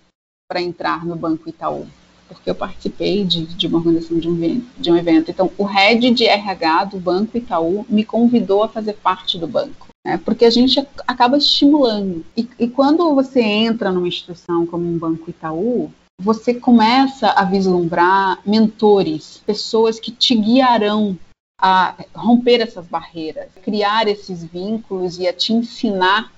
para 0.47 0.61
entrar 0.61 1.07
no 1.07 1.17
Banco 1.17 1.49
Itaú, 1.49 1.87
porque 2.29 2.51
eu 2.51 2.55
participei 2.55 3.25
de, 3.25 3.47
de 3.47 3.67
uma 3.67 3.79
organização 3.79 4.19
de 4.19 4.29
um, 4.29 4.63
de 4.77 4.93
um 4.93 4.97
evento. 4.97 5.31
Então, 5.31 5.51
o 5.57 5.65
head 5.65 6.11
de 6.11 6.27
RH 6.27 6.85
do 6.85 7.01
Banco 7.01 7.39
Itaú 7.39 7.87
me 7.89 8.05
convidou 8.05 8.63
a 8.63 8.69
fazer 8.69 8.93
parte 8.95 9.39
do 9.39 9.47
banco 9.47 9.89
né? 10.05 10.21
porque 10.25 10.45
a 10.45 10.51
gente 10.51 10.87
acaba 11.07 11.39
estimulando. 11.39 12.25
E, 12.37 12.47
e 12.59 12.69
quando 12.69 13.15
você 13.15 13.41
entra 13.41 13.91
numa 13.91 14.09
instituição 14.09 14.67
como 14.67 14.87
um 14.87 14.99
Banco 14.99 15.31
Itaú, 15.31 15.91
você 16.21 16.55
começa 16.55 17.31
a 17.31 17.45
vislumbrar 17.45 18.39
mentores, 18.47 19.43
pessoas 19.45 19.99
que 19.99 20.13
te 20.13 20.35
guiarão 20.35 21.19
a 21.61 21.97
romper 22.15 22.61
essas 22.61 22.87
barreiras, 22.87 23.51
criar 23.63 24.09
esses 24.09 24.45
vínculos 24.45 25.19
e 25.19 25.27
a 25.27 25.33
te 25.33 25.53
ensinar. 25.53 26.33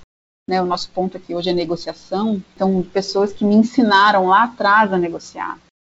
Né, 0.49 0.63
o 0.63 0.67
nosso 0.67 0.89
ponto 0.91 1.17
aqui 1.17 1.35
hoje 1.35 1.51
é 1.51 1.53
negociação. 1.53 2.43
Então, 2.55 2.83
pessoas 2.93 3.33
que 3.33 3.45
me 3.45 3.57
ensinaram 3.57 4.29
lá 4.29 4.45
atrás 4.45 4.93
a 4.93 4.99
negociar. 4.99 5.59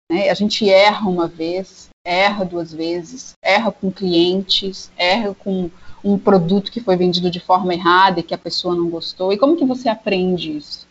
Né? 0.10 0.30
A 0.30 0.34
gente 0.34 0.70
erra 0.70 1.10
uma 1.10 1.28
vez, 1.28 1.90
erra 2.06 2.46
duas 2.46 2.74
vezes, 2.74 3.34
erra 3.44 3.72
com 3.72 3.92
clientes, 3.92 4.90
erra 4.96 5.36
com 5.36 5.70
um 6.04 6.18
produto 6.18 6.72
que 6.72 6.80
foi 6.80 6.96
vendido 6.96 7.30
de 7.30 7.40
forma 7.40 7.74
errada 7.74 8.20
e 8.20 8.24
que 8.24 8.34
a 8.34 8.38
pessoa 8.38 8.74
não 8.74 8.90
gostou? 8.90 9.34
E 9.34 9.38
como 9.38 9.58
que 9.58 9.66
você 9.66 9.90
aprende 9.90 10.56
isso? 10.56 10.88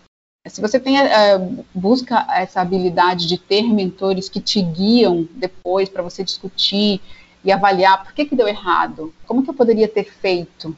Se 0.46 0.60
você 0.60 0.78
tem, 0.78 1.00
uh, 1.00 1.64
busca 1.74 2.26
essa 2.30 2.60
habilidade 2.60 3.26
de 3.26 3.36
ter 3.36 3.62
mentores 3.62 4.28
que 4.28 4.40
te 4.40 4.62
guiam 4.62 5.26
depois 5.32 5.88
para 5.88 6.02
você 6.02 6.22
discutir 6.22 7.00
e 7.46 7.52
avaliar 7.52 8.02
por 8.02 8.12
que, 8.12 8.26
que 8.26 8.34
deu 8.34 8.48
errado, 8.48 9.14
como 9.24 9.44
que 9.44 9.48
eu 9.48 9.54
poderia 9.54 9.86
ter 9.86 10.12
feito, 10.12 10.76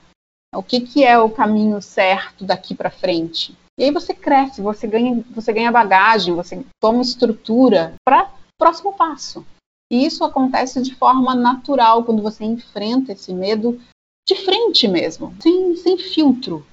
o 0.55 0.63
que, 0.63 0.81
que 0.81 1.03
é 1.03 1.19
o 1.19 1.31
caminho 1.31 1.81
certo 1.81 2.45
daqui 2.45 2.75
para 2.75 2.91
frente. 2.91 3.57
E 3.79 3.85
aí 3.85 3.91
você 3.91 4.13
cresce, 4.13 4.61
você 4.61 4.87
ganha, 4.87 5.25
você 5.31 5.51
ganha 5.51 5.73
bagagem, 5.73 6.35
você 6.35 6.63
toma 6.79 7.01
estrutura 7.01 7.95
para 8.05 8.25
o 8.25 8.29
próximo 8.59 8.93
passo. 8.93 9.47
E 9.91 10.05
isso 10.05 10.23
acontece 10.23 10.83
de 10.83 10.95
forma 10.95 11.35
natural 11.35 12.05
quando 12.05 12.23
você 12.23 12.45
enfrenta 12.45 13.13
esse 13.13 13.33
medo 13.33 13.81
de 14.29 14.35
frente 14.35 14.87
mesmo, 14.87 15.35
sem, 15.41 15.75
sem 15.77 15.97
filtro. 15.97 16.67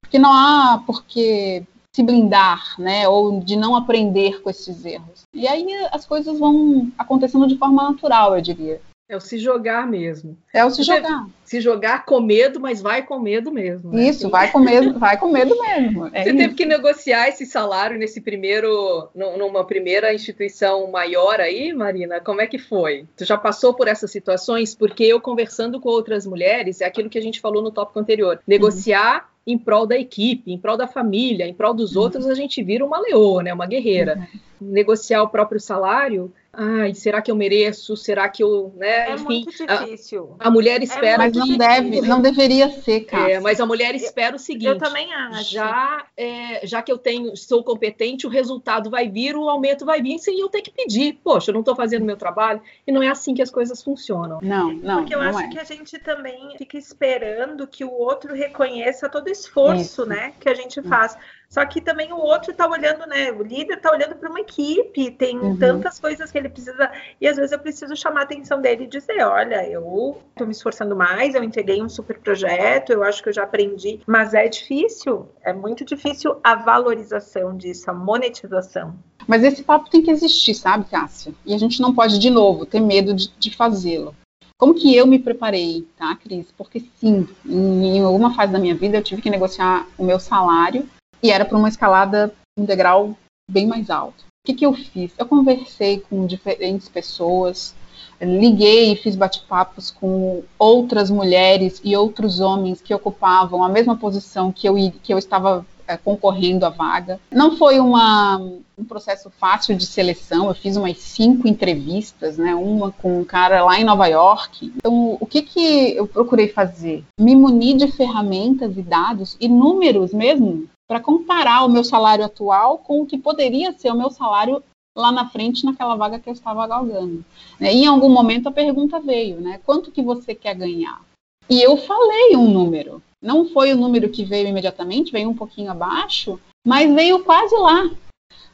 Porque 0.00 0.18
não 0.18 0.32
há 0.32 0.80
porque 0.86 1.66
se 1.92 2.04
blindar, 2.04 2.80
né, 2.80 3.08
ou 3.08 3.40
de 3.40 3.56
não 3.56 3.74
aprender 3.74 4.40
com 4.42 4.50
esses 4.50 4.84
erros. 4.84 5.22
E 5.34 5.48
aí 5.48 5.66
as 5.90 6.06
coisas 6.06 6.38
vão 6.38 6.92
acontecendo 6.96 7.48
de 7.48 7.58
forma 7.58 7.82
natural, 7.82 8.36
eu 8.36 8.40
diria. 8.40 8.80
É 9.10 9.16
o 9.16 9.20
se 9.20 9.38
jogar 9.38 9.88
mesmo. 9.88 10.38
É 10.54 10.64
o 10.64 10.70
se 10.70 10.84
jogar. 10.84 11.26
Se 11.44 11.60
jogar 11.60 12.04
com 12.04 12.20
medo, 12.20 12.60
mas 12.60 12.80
vai 12.80 13.04
com 13.04 13.18
medo 13.18 13.50
mesmo. 13.50 13.90
Né? 13.90 14.08
Isso, 14.08 14.30
vai 14.30 14.52
com 14.52 14.60
medo, 14.60 14.96
vai 15.00 15.18
com 15.18 15.32
medo 15.32 15.58
mesmo. 15.58 16.06
É 16.12 16.22
Você 16.22 16.28
isso. 16.28 16.38
teve 16.38 16.54
que 16.54 16.64
negociar 16.64 17.28
esse 17.28 17.44
salário 17.44 17.98
nesse 17.98 18.20
primeiro, 18.20 19.08
numa 19.12 19.64
primeira 19.64 20.14
instituição 20.14 20.88
maior 20.92 21.40
aí, 21.40 21.72
Marina? 21.72 22.20
Como 22.20 22.40
é 22.40 22.46
que 22.46 22.56
foi? 22.56 23.04
Tu 23.16 23.24
já 23.24 23.36
passou 23.36 23.74
por 23.74 23.88
essas 23.88 24.12
situações? 24.12 24.76
Porque 24.76 25.02
eu 25.02 25.20
conversando 25.20 25.80
com 25.80 25.88
outras 25.88 26.24
mulheres, 26.24 26.80
é 26.80 26.84
aquilo 26.84 27.10
que 27.10 27.18
a 27.18 27.22
gente 27.22 27.40
falou 27.40 27.64
no 27.64 27.72
tópico 27.72 27.98
anterior. 27.98 28.38
Negociar 28.46 29.24
uhum 29.24 29.30
em 29.46 29.58
prol 29.58 29.86
da 29.86 29.98
equipe, 29.98 30.52
em 30.52 30.58
prol 30.58 30.76
da 30.76 30.86
família, 30.86 31.46
em 31.46 31.54
prol 31.54 31.74
dos 31.74 31.96
uhum. 31.96 32.02
outros, 32.02 32.26
a 32.26 32.34
gente 32.34 32.62
vira 32.62 32.84
uma 32.84 33.00
leoa, 33.00 33.42
né? 33.42 33.52
Uma 33.52 33.66
guerreira. 33.66 34.28
Uhum. 34.60 34.70
Negociar 34.70 35.22
o 35.22 35.28
próprio 35.28 35.58
salário 35.58 36.30
ai, 36.52 36.94
será 36.94 37.22
que 37.22 37.30
eu 37.30 37.36
mereço? 37.36 37.96
Será 37.96 38.28
que 38.28 38.42
eu, 38.42 38.72
né? 38.76 39.10
É 39.10 39.14
Enfim, 39.14 39.24
muito 39.24 39.50
difícil. 39.50 40.36
A, 40.38 40.48
a 40.48 40.50
mulher 40.50 40.80
é 40.80 40.84
espera. 40.84 41.14
É 41.14 41.18
mas 41.18 41.36
não 41.36 41.56
deve, 41.56 42.00
não 42.00 42.20
deveria 42.20 42.70
ser, 42.70 43.00
cara. 43.02 43.30
É, 43.30 43.40
mas 43.40 43.60
a 43.60 43.66
mulher 43.66 43.94
espera 43.94 44.36
o 44.36 44.38
seguinte. 44.38 44.66
Eu 44.66 44.78
também 44.78 45.12
acho. 45.12 45.52
Já, 45.52 46.06
é, 46.16 46.66
já 46.66 46.82
que 46.82 46.90
eu 46.90 46.98
tenho, 46.98 47.36
sou 47.36 47.62
competente, 47.62 48.26
o 48.26 48.30
resultado 48.30 48.90
vai 48.90 49.08
vir, 49.08 49.36
o 49.36 49.48
aumento 49.48 49.84
vai 49.84 50.02
vir, 50.02 50.18
sem 50.18 50.40
eu 50.40 50.48
ter 50.48 50.62
que 50.62 50.70
pedir. 50.70 51.20
Poxa, 51.22 51.50
eu 51.50 51.54
não 51.54 51.60
estou 51.60 51.76
fazendo 51.76 52.02
o 52.02 52.06
meu 52.06 52.16
trabalho. 52.16 52.60
E 52.86 52.92
não 52.92 53.02
é 53.02 53.08
assim 53.08 53.34
que 53.34 53.42
as 53.42 53.50
coisas 53.50 53.82
funcionam. 53.82 54.38
Não, 54.42 54.72
não. 54.72 54.98
Porque 54.98 55.14
eu 55.14 55.22
não 55.22 55.28
acho 55.28 55.40
é. 55.40 55.48
que 55.48 55.58
a 55.58 55.64
gente 55.64 55.98
também 55.98 56.56
fica 56.58 56.76
esperando 56.76 57.66
que 57.66 57.84
o 57.84 57.92
outro 57.92 58.34
reconheça 58.34 59.08
todo 59.08 59.26
o 59.26 59.30
esforço, 59.30 60.02
Isso. 60.02 60.06
né, 60.06 60.32
que 60.40 60.48
a 60.48 60.54
gente 60.54 60.82
faz. 60.82 61.16
Só 61.50 61.66
que 61.66 61.80
também 61.80 62.12
o 62.12 62.16
outro 62.16 62.52
está 62.52 62.68
olhando, 62.68 63.04
né? 63.06 63.32
O 63.32 63.42
líder 63.42 63.78
está 63.78 63.90
olhando 63.90 64.14
para 64.14 64.30
uma 64.30 64.40
equipe, 64.40 65.10
tem 65.10 65.36
uhum. 65.36 65.58
tantas 65.58 65.98
coisas 65.98 66.30
que 66.30 66.38
ele 66.40 66.48
precisa. 66.48 66.90
E 67.20 67.28
às 67.28 67.36
vezes 67.36 67.52
eu 67.52 67.58
preciso 67.58 67.94
chamar 67.94 68.20
a 68.20 68.24
atenção 68.24 68.60
dele 68.60 68.84
e 68.84 68.88
dizer: 68.88 69.22
olha, 69.22 69.68
eu 69.68 70.20
estou 70.30 70.46
me 70.46 70.52
esforçando 70.52 70.96
mais, 70.96 71.34
eu 71.34 71.44
entreguei 71.44 71.82
um 71.82 71.88
super 71.88 72.18
projeto, 72.18 72.92
eu 72.92 73.02
acho 73.04 73.22
que 73.22 73.28
eu 73.28 73.32
já 73.32 73.44
aprendi. 73.44 74.00
Mas 74.06 74.34
é 74.34 74.48
difícil, 74.48 75.28
é 75.42 75.52
muito 75.52 75.84
difícil 75.84 76.36
a 76.42 76.54
valorização 76.54 77.56
disso, 77.56 77.90
a 77.90 77.94
monetização. 77.94 78.94
Mas 79.26 79.44
esse 79.44 79.62
papo 79.62 79.90
tem 79.90 80.02
que 80.02 80.10
existir, 80.10 80.54
sabe, 80.54 80.86
Cássia? 80.86 81.32
E 81.46 81.54
a 81.54 81.58
gente 81.58 81.80
não 81.80 81.94
pode, 81.94 82.18
de 82.18 82.30
novo, 82.30 82.66
ter 82.66 82.80
medo 82.80 83.14
de, 83.14 83.28
de 83.38 83.54
fazê-lo. 83.54 84.14
Como 84.60 84.74
que 84.74 84.94
eu 84.94 85.06
me 85.06 85.18
preparei, 85.18 85.88
tá, 85.96 86.14
Cris? 86.16 86.52
Porque 86.52 86.80
sim, 86.96 87.26
em, 87.46 88.02
alguma 88.02 88.34
fase 88.34 88.52
da 88.52 88.58
minha 88.58 88.74
vida 88.74 88.98
eu 88.98 89.02
tive 89.02 89.22
que 89.22 89.30
negociar 89.30 89.86
o 89.96 90.04
meu 90.04 90.20
salário 90.20 90.86
e 91.22 91.30
era 91.30 91.46
para 91.46 91.56
uma 91.56 91.68
escalada 91.68 92.30
integral 92.58 93.16
bem 93.50 93.66
mais 93.66 93.88
alta. 93.88 94.22
O 94.42 94.46
que, 94.46 94.54
que 94.54 94.64
eu 94.64 94.72
fiz? 94.72 95.12
Eu 95.18 95.26
conversei 95.26 96.00
com 96.00 96.24
diferentes 96.24 96.88
pessoas, 96.88 97.74
liguei 98.18 98.90
e 98.90 98.96
fiz 98.96 99.14
bate-papos 99.14 99.90
com 99.90 100.42
outras 100.58 101.10
mulheres 101.10 101.78
e 101.84 101.94
outros 101.94 102.40
homens 102.40 102.80
que 102.80 102.94
ocupavam 102.94 103.62
a 103.62 103.68
mesma 103.68 103.98
posição 103.98 104.50
que 104.50 104.66
eu, 104.66 104.76
que 105.02 105.12
eu 105.12 105.18
estava 105.18 105.66
é, 105.86 105.94
concorrendo 105.94 106.64
à 106.64 106.70
vaga. 106.70 107.20
Não 107.30 107.54
foi 107.58 107.80
uma, 107.80 108.38
um 108.78 108.84
processo 108.84 109.30
fácil 109.38 109.76
de 109.76 109.84
seleção, 109.84 110.48
eu 110.48 110.54
fiz 110.54 110.74
umas 110.74 110.96
cinco 110.96 111.46
entrevistas, 111.46 112.38
né, 112.38 112.54
uma 112.54 112.90
com 112.92 113.20
um 113.20 113.24
cara 113.24 113.62
lá 113.62 113.78
em 113.78 113.84
Nova 113.84 114.06
York. 114.06 114.72
Então, 114.74 115.18
o 115.20 115.26
que, 115.26 115.42
que 115.42 115.94
eu 115.94 116.06
procurei 116.06 116.48
fazer? 116.48 117.04
Me 117.20 117.36
munir 117.36 117.76
de 117.76 117.92
ferramentas 117.92 118.74
e 118.78 118.80
dados 118.80 119.36
e 119.38 119.48
números 119.48 120.14
mesmo 120.14 120.66
para 120.90 120.98
comparar 120.98 121.64
o 121.64 121.68
meu 121.68 121.84
salário 121.84 122.24
atual 122.24 122.78
com 122.78 123.00
o 123.00 123.06
que 123.06 123.16
poderia 123.16 123.70
ser 123.70 123.92
o 123.92 123.96
meu 123.96 124.10
salário 124.10 124.60
lá 124.98 125.12
na 125.12 125.28
frente 125.28 125.64
naquela 125.64 125.94
vaga 125.94 126.18
que 126.18 126.28
eu 126.28 126.32
estava 126.32 126.66
galgando. 126.66 127.24
Né? 127.60 127.72
E 127.72 127.84
em 127.84 127.86
algum 127.86 128.08
momento 128.08 128.48
a 128.48 128.52
pergunta 128.52 128.98
veio, 128.98 129.40
né? 129.40 129.60
Quanto 129.64 129.92
que 129.92 130.02
você 130.02 130.34
quer 130.34 130.56
ganhar? 130.56 131.00
E 131.48 131.62
eu 131.62 131.76
falei 131.76 132.34
um 132.34 132.50
número. 132.50 133.00
Não 133.22 133.46
foi 133.50 133.72
o 133.72 133.76
número 133.76 134.08
que 134.08 134.24
veio 134.24 134.48
imediatamente, 134.48 135.12
veio 135.12 135.30
um 135.30 135.36
pouquinho 135.36 135.70
abaixo, 135.70 136.40
mas 136.66 136.92
veio 136.92 137.22
quase 137.22 137.54
lá. 137.54 137.88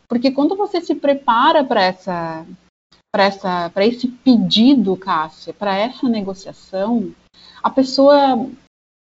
Porque 0.06 0.30
quando 0.30 0.54
você 0.54 0.82
se 0.82 0.94
prepara 0.94 1.64
para 1.64 1.84
essa 1.84 2.46
para 3.10 3.24
essa 3.24 3.70
para 3.70 3.86
esse 3.86 4.08
pedido, 4.08 4.94
Cássia, 4.94 5.54
para 5.54 5.74
essa 5.74 6.06
negociação, 6.06 7.14
a 7.62 7.70
pessoa 7.70 8.46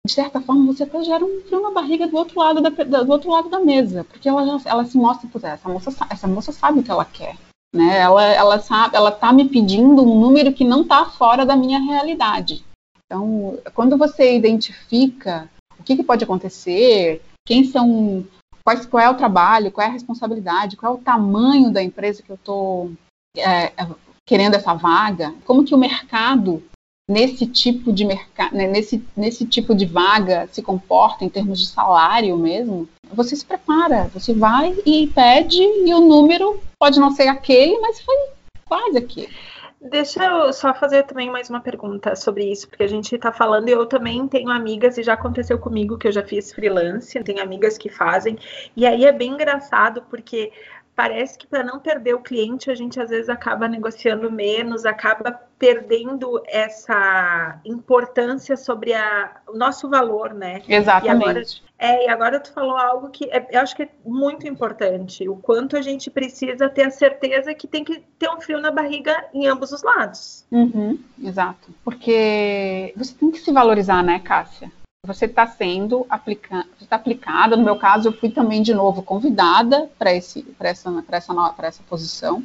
de 0.04 0.12
certa 0.12 0.40
forma, 0.40 0.72
você 0.72 0.82
até 0.82 1.02
gera 1.04 1.24
um 1.24 1.42
frio 1.42 1.62
na 1.62 1.70
barriga 1.70 2.08
do 2.08 2.16
outro 2.16 2.40
lado 2.40 2.60
da, 2.60 2.70
do 2.70 3.12
outro 3.12 3.30
lado 3.30 3.48
da 3.48 3.60
mesa, 3.60 4.02
porque 4.04 4.28
ela, 4.28 4.44
já, 4.44 4.70
ela 4.70 4.84
se 4.84 4.96
mostra, 4.96 5.28
por 5.28 5.42
essa 5.44 5.68
moça, 5.68 6.06
essa 6.10 6.26
moça 6.26 6.50
sabe 6.52 6.80
o 6.80 6.82
que 6.82 6.90
ela 6.90 7.04
quer, 7.04 7.36
né? 7.72 7.98
Ela, 7.98 8.24
ela 8.24 8.58
sabe, 8.58 8.96
ela 8.96 9.12
tá 9.12 9.32
me 9.32 9.48
pedindo 9.48 10.02
um 10.02 10.20
número 10.20 10.52
que 10.52 10.64
não 10.64 10.82
está 10.82 11.06
fora 11.06 11.46
da 11.46 11.54
minha 11.54 11.78
realidade. 11.78 12.64
Então, 13.06 13.58
quando 13.74 13.96
você 13.96 14.36
identifica 14.36 15.48
o 15.78 15.84
que, 15.84 15.94
que 15.94 16.02
pode 16.02 16.24
acontecer, 16.24 17.22
quem 17.46 17.62
são 17.64 18.26
qual, 18.64 18.76
qual 18.88 19.02
é 19.04 19.10
o 19.10 19.16
trabalho, 19.16 19.70
qual 19.70 19.86
é 19.86 19.90
a 19.90 19.92
responsabilidade, 19.92 20.76
qual 20.76 20.94
é 20.94 20.96
o 20.96 21.00
tamanho 21.00 21.70
da 21.70 21.82
empresa 21.82 22.22
que 22.22 22.30
eu 22.30 22.36
estou 22.36 22.92
é, 23.36 23.72
querendo 24.26 24.54
essa 24.54 24.74
vaga, 24.74 25.32
como 25.44 25.64
que 25.64 25.74
o 25.74 25.78
mercado 25.78 26.62
nesse 27.12 27.46
tipo 27.46 27.92
de 27.92 28.04
mercado, 28.04 28.54
né, 28.54 28.66
nesse, 28.66 29.04
nesse 29.16 29.44
tipo 29.44 29.74
de 29.74 29.84
vaga 29.84 30.48
se 30.50 30.62
comporta 30.62 31.24
em 31.24 31.28
termos 31.28 31.60
de 31.60 31.66
salário 31.66 32.36
mesmo, 32.38 32.88
você 33.12 33.36
se 33.36 33.44
prepara, 33.44 34.10
você 34.14 34.32
vai 34.32 34.74
e 34.86 35.06
pede 35.08 35.62
e 35.62 35.94
o 35.94 36.00
número 36.00 36.58
pode 36.78 36.98
não 36.98 37.10
ser 37.10 37.28
aquele, 37.28 37.78
mas 37.80 38.00
foi 38.00 38.16
quase 38.64 38.98
aquele. 38.98 39.28
Deixa 39.80 40.24
eu 40.24 40.52
só 40.52 40.72
fazer 40.72 41.02
também 41.02 41.28
mais 41.28 41.50
uma 41.50 41.60
pergunta 41.60 42.14
sobre 42.14 42.44
isso, 42.44 42.68
porque 42.68 42.84
a 42.84 42.88
gente 42.88 43.14
está 43.14 43.32
falando 43.32 43.68
e 43.68 43.72
eu 43.72 43.84
também 43.84 44.26
tenho 44.28 44.48
amigas, 44.48 44.96
e 44.96 45.02
já 45.02 45.14
aconteceu 45.14 45.58
comigo 45.58 45.98
que 45.98 46.06
eu 46.06 46.12
já 46.12 46.22
fiz 46.22 46.52
freelance, 46.52 47.22
tenho 47.24 47.42
amigas 47.42 47.76
que 47.76 47.88
fazem, 47.88 48.38
e 48.76 48.86
aí 48.86 49.04
é 49.04 49.12
bem 49.12 49.32
engraçado, 49.32 50.02
porque 50.08 50.52
parece 50.94 51.36
que 51.36 51.48
para 51.48 51.64
não 51.64 51.80
perder 51.80 52.14
o 52.14 52.20
cliente, 52.20 52.70
a 52.70 52.74
gente 52.74 53.00
às 53.00 53.10
vezes 53.10 53.28
acaba 53.28 53.66
negociando 53.66 54.30
menos, 54.30 54.84
acaba 54.84 55.32
perdendo 55.62 56.42
essa 56.48 57.60
importância 57.64 58.56
sobre 58.56 58.92
a, 58.92 59.36
o 59.46 59.56
nosso 59.56 59.88
valor, 59.88 60.34
né? 60.34 60.60
Exatamente. 60.66 61.22
E 61.22 61.28
agora, 61.28 61.42
é, 61.78 62.06
e 62.06 62.08
agora 62.08 62.40
tu 62.40 62.52
falou 62.52 62.76
algo 62.76 63.10
que 63.10 63.30
é, 63.30 63.46
eu 63.48 63.60
acho 63.60 63.76
que 63.76 63.84
é 63.84 63.88
muito 64.04 64.44
importante, 64.44 65.28
o 65.28 65.36
quanto 65.36 65.76
a 65.76 65.80
gente 65.80 66.10
precisa 66.10 66.68
ter 66.68 66.82
a 66.82 66.90
certeza 66.90 67.54
que 67.54 67.68
tem 67.68 67.84
que 67.84 68.02
ter 68.18 68.28
um 68.28 68.40
frio 68.40 68.60
na 68.60 68.72
barriga 68.72 69.24
em 69.32 69.46
ambos 69.46 69.70
os 69.70 69.84
lados. 69.84 70.44
Uhum, 70.50 70.98
exato. 71.22 71.72
Porque 71.84 72.92
você 72.96 73.14
tem 73.14 73.30
que 73.30 73.38
se 73.38 73.52
valorizar, 73.52 74.02
né, 74.02 74.18
Cássia? 74.18 74.68
você 75.04 75.24
está 75.24 75.44
sendo 75.48 76.06
aplica 76.08 76.64
tá 76.88 76.94
aplicada. 76.94 77.56
No 77.56 77.64
meu 77.64 77.76
caso, 77.76 78.08
eu 78.08 78.12
fui 78.12 78.30
também 78.30 78.62
de 78.62 78.72
novo 78.72 79.02
convidada 79.02 79.90
para 79.98 80.12
essa, 80.12 80.40
essa, 80.60 81.04
essa 81.58 81.82
posição. 81.88 82.44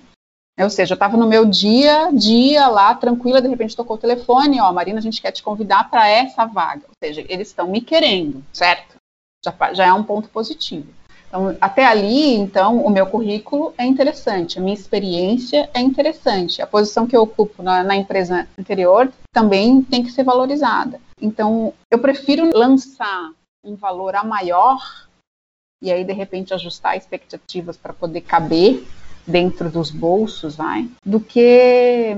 Ou 0.60 0.70
seja, 0.70 0.94
eu 0.94 0.96
estava 0.96 1.16
no 1.16 1.28
meu 1.28 1.46
dia, 1.46 2.10
dia 2.12 2.68
lá, 2.68 2.96
tranquila, 2.96 3.42
de 3.42 3.48
repente 3.48 3.76
tocou 3.76 3.96
o 3.96 4.00
telefone, 4.00 4.60
ó, 4.60 4.74
Marina, 4.74 4.98
a 4.98 5.02
gente 5.02 5.22
quer 5.22 5.32
te 5.32 5.44
convidar 5.44 5.90
para 5.90 6.08
essa 6.08 6.46
vaga. 6.46 6.84
Ou 6.88 6.96
seja, 7.04 7.24
eles 7.30 7.50
estão 7.50 7.68
me 7.68 7.80
querendo, 7.80 8.44
certo? 8.52 8.96
Já, 9.46 9.74
já 9.74 9.86
é 9.86 9.94
um 9.94 10.04
ponto 10.04 10.30
positivo. 10.30 10.88
Então, 11.28 11.56
até 11.62 11.86
ali, 11.86 12.34
então, 12.36 12.78
o 12.78 12.90
meu 12.90 13.06
currículo 13.06 13.74
é 13.78 13.86
interessante, 13.86 14.58
a 14.58 14.62
minha 14.62 14.74
experiência 14.74 15.70
é 15.74 15.82
interessante, 15.82 16.62
a 16.62 16.68
posição 16.68 17.06
que 17.06 17.16
eu 17.16 17.22
ocupo 17.22 17.62
na, 17.62 17.84
na 17.84 17.96
empresa 17.96 18.48
anterior 18.58 19.12
também 19.34 19.82
tem 19.82 20.02
que 20.02 20.12
ser 20.12 20.24
valorizada. 20.24 21.00
Então, 21.22 21.74
eu 21.92 22.00
prefiro 22.00 22.50
lançar 22.58 23.32
um 23.64 23.76
valor 23.76 24.16
a 24.16 24.24
maior 24.24 24.80
e 25.82 25.92
aí, 25.92 26.04
de 26.04 26.14
repente, 26.14 26.54
ajustar 26.54 26.98
expectativas 26.98 27.78
para 27.78 27.94
poder 27.94 28.22
caber 28.22 28.84
dentro 29.28 29.70
dos 29.70 29.92
bolsos, 29.92 30.56
vai, 30.56 30.90
do 31.06 31.20
que 31.20 32.16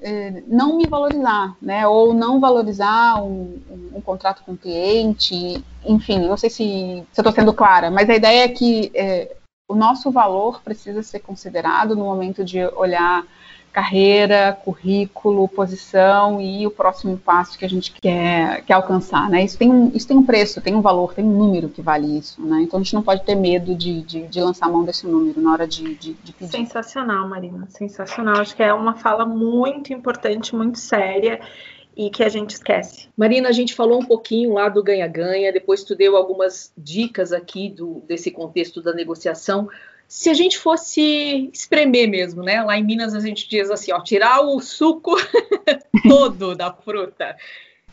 é, 0.00 0.42
não 0.46 0.76
me 0.76 0.86
valorizar, 0.86 1.56
né? 1.60 1.86
Ou 1.86 2.14
não 2.14 2.40
valorizar 2.40 3.22
um, 3.22 3.60
um, 3.70 3.90
um 3.96 4.00
contrato 4.00 4.42
com 4.44 4.52
o 4.52 4.56
cliente, 4.56 5.62
enfim, 5.84 6.20
não 6.20 6.36
sei 6.36 6.48
se, 6.48 6.56
se 7.12 7.20
eu 7.20 7.22
estou 7.22 7.32
sendo 7.32 7.52
clara, 7.52 7.90
mas 7.90 8.08
a 8.08 8.14
ideia 8.14 8.44
é 8.44 8.48
que 8.48 8.90
é, 8.94 9.36
o 9.68 9.74
nosso 9.74 10.10
valor 10.10 10.62
precisa 10.62 11.02
ser 11.02 11.20
considerado 11.20 11.94
no 11.94 12.04
momento 12.04 12.44
de 12.44 12.64
olhar 12.76 13.24
carreira, 13.72 14.58
currículo, 14.64 15.48
posição 15.48 16.40
e 16.40 16.66
o 16.66 16.70
próximo 16.70 17.16
passo 17.16 17.58
que 17.58 17.64
a 17.64 17.68
gente 17.68 17.92
quer, 17.92 18.62
quer 18.64 18.74
alcançar, 18.74 19.28
né? 19.30 19.44
Isso 19.44 19.58
tem, 19.58 19.70
um, 19.70 19.90
isso 19.94 20.08
tem 20.08 20.16
um 20.16 20.24
preço, 20.24 20.60
tem 20.60 20.74
um 20.74 20.80
valor, 20.80 21.14
tem 21.14 21.24
um 21.24 21.36
número 21.36 21.68
que 21.68 21.82
vale 21.82 22.18
isso, 22.18 22.44
né? 22.44 22.62
Então 22.62 22.80
a 22.80 22.82
gente 22.82 22.94
não 22.94 23.02
pode 23.02 23.24
ter 23.24 23.34
medo 23.34 23.74
de, 23.74 24.02
de, 24.02 24.26
de 24.26 24.40
lançar 24.40 24.66
a 24.66 24.70
mão 24.70 24.84
desse 24.84 25.06
número 25.06 25.40
na 25.40 25.52
hora 25.52 25.66
de, 25.66 25.94
de, 25.94 26.14
de 26.14 26.32
pedir. 26.32 26.50
Sensacional, 26.50 27.28
Marina, 27.28 27.66
sensacional. 27.70 28.40
Acho 28.40 28.56
que 28.56 28.62
é 28.62 28.72
uma 28.72 28.94
fala 28.94 29.24
muito 29.24 29.92
importante, 29.92 30.54
muito 30.54 30.78
séria 30.78 31.40
e 31.96 32.10
que 32.10 32.22
a 32.22 32.28
gente 32.28 32.50
esquece. 32.50 33.08
Marina, 33.16 33.48
a 33.48 33.52
gente 33.52 33.74
falou 33.74 34.00
um 34.00 34.04
pouquinho 34.04 34.54
lá 34.54 34.68
do 34.68 34.84
ganha-ganha, 34.84 35.52
depois 35.52 35.82
tu 35.82 35.96
deu 35.96 36.16
algumas 36.16 36.72
dicas 36.78 37.32
aqui 37.32 37.68
do, 37.68 38.04
desse 38.06 38.30
contexto 38.30 38.80
da 38.80 38.92
negociação 38.94 39.68
se 40.08 40.30
a 40.30 40.34
gente 40.34 40.56
fosse 40.56 41.50
espremer 41.52 42.08
mesmo, 42.08 42.42
né? 42.42 42.62
Lá 42.62 42.78
em 42.78 42.84
Minas 42.84 43.14
a 43.14 43.20
gente 43.20 43.46
diz 43.46 43.70
assim, 43.70 43.92
ó, 43.92 44.00
tirar 44.00 44.40
o 44.40 44.58
suco 44.58 45.14
todo 46.08 46.56
da 46.56 46.72
fruta. 46.72 47.36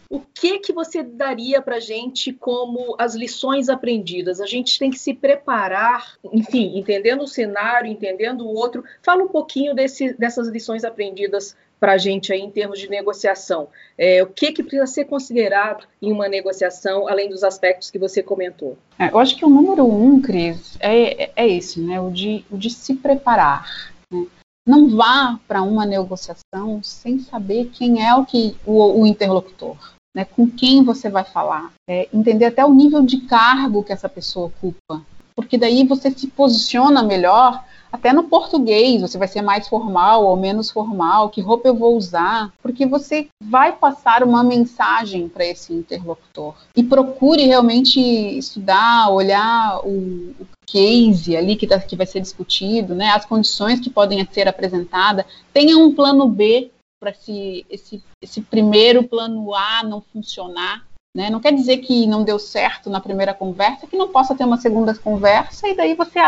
O 0.09 0.21
que 0.21 0.59
que 0.59 0.71
você 0.71 1.03
daria 1.03 1.61
para 1.61 1.79
gente 1.79 2.31
como 2.31 2.95
as 2.97 3.15
lições 3.15 3.67
aprendidas? 3.67 4.39
A 4.39 4.45
gente 4.45 4.79
tem 4.79 4.89
que 4.89 4.99
se 4.99 5.13
preparar, 5.13 6.17
enfim, 6.31 6.77
entendendo 6.77 7.23
o 7.23 7.27
cenário, 7.27 7.91
entendendo 7.91 8.45
o 8.45 8.53
outro. 8.53 8.83
Fala 9.01 9.23
um 9.23 9.27
pouquinho 9.27 9.75
desse, 9.75 10.13
dessas 10.13 10.47
lições 10.47 10.85
aprendidas 10.85 11.57
para 11.85 11.93
a 11.93 11.97
gente 11.99 12.33
aí 12.33 12.41
em 12.41 12.49
termos 12.49 12.79
de 12.79 12.89
negociação. 12.89 13.67
É, 13.95 14.23
o 14.23 14.25
que, 14.25 14.51
que 14.51 14.63
precisa 14.63 14.87
ser 14.87 15.05
considerado 15.05 15.85
em 16.01 16.11
uma 16.11 16.27
negociação, 16.27 17.07
além 17.07 17.29
dos 17.29 17.43
aspectos 17.43 17.91
que 17.91 17.99
você 17.99 18.23
comentou? 18.23 18.75
É, 18.97 19.11
eu 19.11 19.19
acho 19.19 19.35
que 19.35 19.45
o 19.45 19.49
número 19.49 19.85
um, 19.85 20.19
Cris, 20.19 20.77
é, 20.79 21.29
é 21.35 21.47
esse, 21.47 21.79
né? 21.79 22.01
O 22.01 22.09
de, 22.09 22.43
o 22.49 22.57
de 22.57 22.71
se 22.71 22.95
preparar. 22.95 23.93
Né? 24.11 24.25
Não 24.67 24.89
vá 24.89 25.39
para 25.47 25.61
uma 25.61 25.85
negociação 25.85 26.81
sem 26.81 27.19
saber 27.19 27.69
quem 27.71 28.03
é 28.03 28.15
o, 28.15 28.25
que, 28.25 28.57
o, 28.65 29.01
o 29.01 29.05
interlocutor. 29.05 29.77
Né, 30.15 30.23
com 30.23 30.49
quem 30.49 30.81
você 30.81 31.09
vai 31.09 31.25
falar, 31.25 31.73
é, 31.89 32.07
entender 32.13 32.45
até 32.45 32.65
o 32.65 32.73
nível 32.73 33.01
de 33.01 33.17
cargo 33.27 33.83
que 33.83 33.91
essa 33.91 34.07
pessoa 34.07 34.45
ocupa, 34.45 35.05
porque 35.35 35.57
daí 35.57 35.85
você 35.85 36.09
se 36.09 36.27
posiciona 36.27 37.03
melhor 37.03 37.65
até 37.95 38.11
no 38.11 38.25
português, 38.25 39.01
você 39.01 39.17
vai 39.17 39.27
ser 39.27 39.41
mais 39.41 39.67
formal 39.67 40.25
ou 40.25 40.35
menos 40.35 40.69
formal, 40.69 41.29
que 41.29 41.41
roupa 41.41 41.69
eu 41.69 41.75
vou 41.75 41.95
usar, 41.95 42.53
porque 42.61 42.85
você 42.85 43.29
vai 43.41 43.71
passar 43.71 44.21
uma 44.21 44.43
mensagem 44.43 45.29
para 45.29 45.45
esse 45.45 45.73
interlocutor. 45.73 46.55
E 46.75 46.83
procure 46.83 47.45
realmente 47.45 47.99
estudar, 47.99 49.09
olhar 49.09 49.79
o, 49.85 50.35
o 50.39 50.47
case 50.67 51.37
ali 51.37 51.55
que, 51.55 51.65
tá, 51.65 51.79
que 51.79 51.95
vai 51.95 52.05
ser 52.05 52.19
discutido, 52.19 52.93
né, 52.93 53.11
as 53.11 53.25
condições 53.25 53.79
que 53.79 53.89
podem 53.89 54.27
ser 54.29 54.47
apresentadas. 54.47 55.25
Tenha 55.53 55.77
um 55.77 55.95
plano 55.95 56.27
B 56.27 56.69
para 56.99 57.13
se 57.13 57.65
esse, 57.69 58.03
esse 58.21 58.41
primeiro 58.41 59.03
plano 59.03 59.55
A 59.55 59.83
não 59.83 60.01
funcionar. 60.01 60.85
Né? 61.15 61.29
Não 61.29 61.39
quer 61.39 61.53
dizer 61.53 61.77
que 61.77 62.05
não 62.05 62.25
deu 62.25 62.37
certo 62.37 62.89
na 62.89 62.99
primeira 62.99 63.33
conversa, 63.33 63.87
que 63.87 63.95
não 63.95 64.09
possa 64.09 64.35
ter 64.35 64.43
uma 64.43 64.57
segunda 64.57 64.93
conversa 64.95 65.65
e 65.69 65.73
daí 65.73 65.95
você 65.95 66.19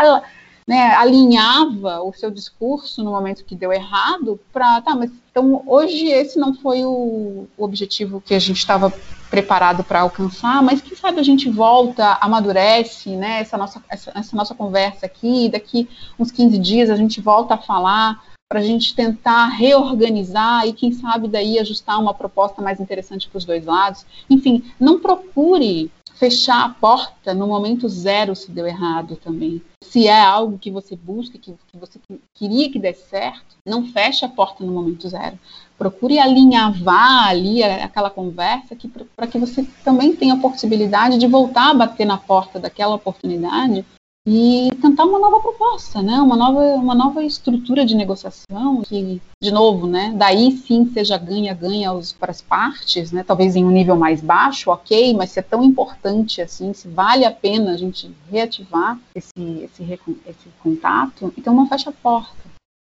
né, 0.68 0.94
alinhava 0.96 2.02
o 2.02 2.12
seu 2.12 2.30
discurso 2.30 3.02
no 3.02 3.10
momento 3.10 3.42
que 3.42 3.56
deu 3.56 3.72
errado 3.72 4.38
para, 4.52 4.82
tá, 4.82 4.94
mas 4.94 5.10
então 5.30 5.62
hoje 5.66 6.08
esse 6.08 6.38
não 6.38 6.52
foi 6.52 6.84
o, 6.84 7.46
o 7.56 7.64
objetivo 7.64 8.20
que 8.20 8.34
a 8.34 8.38
gente 8.38 8.58
estava 8.58 8.92
preparado 9.30 9.82
para 9.82 10.02
alcançar, 10.02 10.62
mas 10.62 10.82
quem 10.82 10.94
sabe 10.94 11.20
a 11.20 11.22
gente 11.22 11.48
volta, 11.48 12.18
amadurece, 12.20 13.16
né, 13.16 13.40
essa 13.40 13.56
nossa, 13.56 13.82
essa, 13.88 14.12
essa 14.14 14.36
nossa 14.36 14.54
conversa 14.54 15.06
aqui, 15.06 15.48
daqui 15.48 15.88
uns 16.18 16.30
15 16.30 16.58
dias 16.58 16.90
a 16.90 16.96
gente 16.96 17.18
volta 17.18 17.54
a 17.54 17.58
falar 17.58 18.22
para 18.46 18.60
a 18.60 18.62
gente 18.62 18.94
tentar 18.94 19.46
reorganizar 19.48 20.66
e, 20.66 20.72
quem 20.72 20.90
sabe, 20.92 21.28
daí 21.28 21.58
ajustar 21.58 22.00
uma 22.00 22.14
proposta 22.14 22.62
mais 22.62 22.80
interessante 22.80 23.28
para 23.28 23.36
os 23.36 23.44
dois 23.44 23.66
lados. 23.66 24.06
Enfim, 24.28 24.64
não 24.80 24.98
procure 24.98 25.90
fechar 26.18 26.64
a 26.64 26.68
porta 26.68 27.32
no 27.32 27.46
momento 27.46 27.88
zero 27.88 28.34
se 28.34 28.50
deu 28.50 28.66
errado 28.66 29.16
também. 29.16 29.62
Se 29.80 30.08
é 30.08 30.20
algo 30.20 30.58
que 30.58 30.70
você 30.70 30.96
busca, 30.96 31.38
que, 31.38 31.54
que 31.68 31.78
você 31.78 32.00
queria 32.34 32.70
que 32.70 32.78
desse 32.78 33.08
certo, 33.08 33.56
não 33.64 33.86
feche 33.86 34.24
a 34.24 34.28
porta 34.28 34.64
no 34.64 34.72
momento 34.72 35.08
zero. 35.08 35.38
Procure 35.78 36.18
alinhavar 36.18 37.28
ali 37.28 37.62
aquela 37.62 38.10
conversa 38.10 38.76
para 39.14 39.28
que 39.28 39.38
você 39.38 39.64
também 39.84 40.14
tenha 40.14 40.34
a 40.34 40.40
possibilidade 40.40 41.18
de 41.18 41.26
voltar 41.28 41.70
a 41.70 41.74
bater 41.74 42.04
na 42.04 42.18
porta 42.18 42.58
daquela 42.58 42.96
oportunidade 42.96 43.84
e 44.30 44.68
tentar 44.76 45.06
uma 45.06 45.18
nova 45.18 45.40
proposta, 45.40 46.02
né? 46.02 46.20
Uma 46.20 46.36
nova, 46.36 46.60
uma 46.74 46.94
nova 46.94 47.24
estrutura 47.24 47.86
de 47.86 47.94
negociação 47.94 48.82
que, 48.82 49.22
de 49.42 49.50
novo, 49.50 49.86
né? 49.86 50.12
Daí 50.14 50.52
sim 50.52 50.92
seja 50.92 51.16
ganha-ganha 51.16 51.90
para 52.20 52.30
as 52.30 52.42
partes, 52.42 53.10
né? 53.10 53.24
Talvez 53.24 53.56
em 53.56 53.64
um 53.64 53.70
nível 53.70 53.96
mais 53.96 54.20
baixo, 54.20 54.70
ok, 54.70 55.14
mas 55.14 55.30
se 55.30 55.38
é 55.38 55.42
tão 55.42 55.64
importante 55.64 56.42
assim, 56.42 56.74
se 56.74 56.86
vale 56.88 57.24
a 57.24 57.30
pena 57.30 57.72
a 57.72 57.76
gente 57.78 58.14
reativar 58.30 59.00
esse, 59.14 59.32
esse, 59.62 59.82
esse 60.26 60.48
contato, 60.62 61.32
então 61.38 61.54
não 61.54 61.66
fecha 61.66 61.88
a 61.88 61.94
porta. 61.94 62.36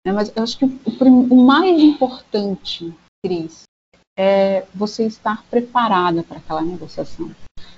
Né? 0.05 0.13
Mas 0.13 0.31
eu 0.35 0.43
acho 0.43 0.59
que 0.59 0.65
o, 0.65 0.73
o 1.09 1.43
mais 1.43 1.81
importante, 1.81 2.93
Cris, 3.25 3.63
é 4.15 4.67
você 4.75 5.07
estar 5.07 5.43
preparada 5.49 6.21
para 6.21 6.37
aquela 6.37 6.61
negociação. 6.61 7.31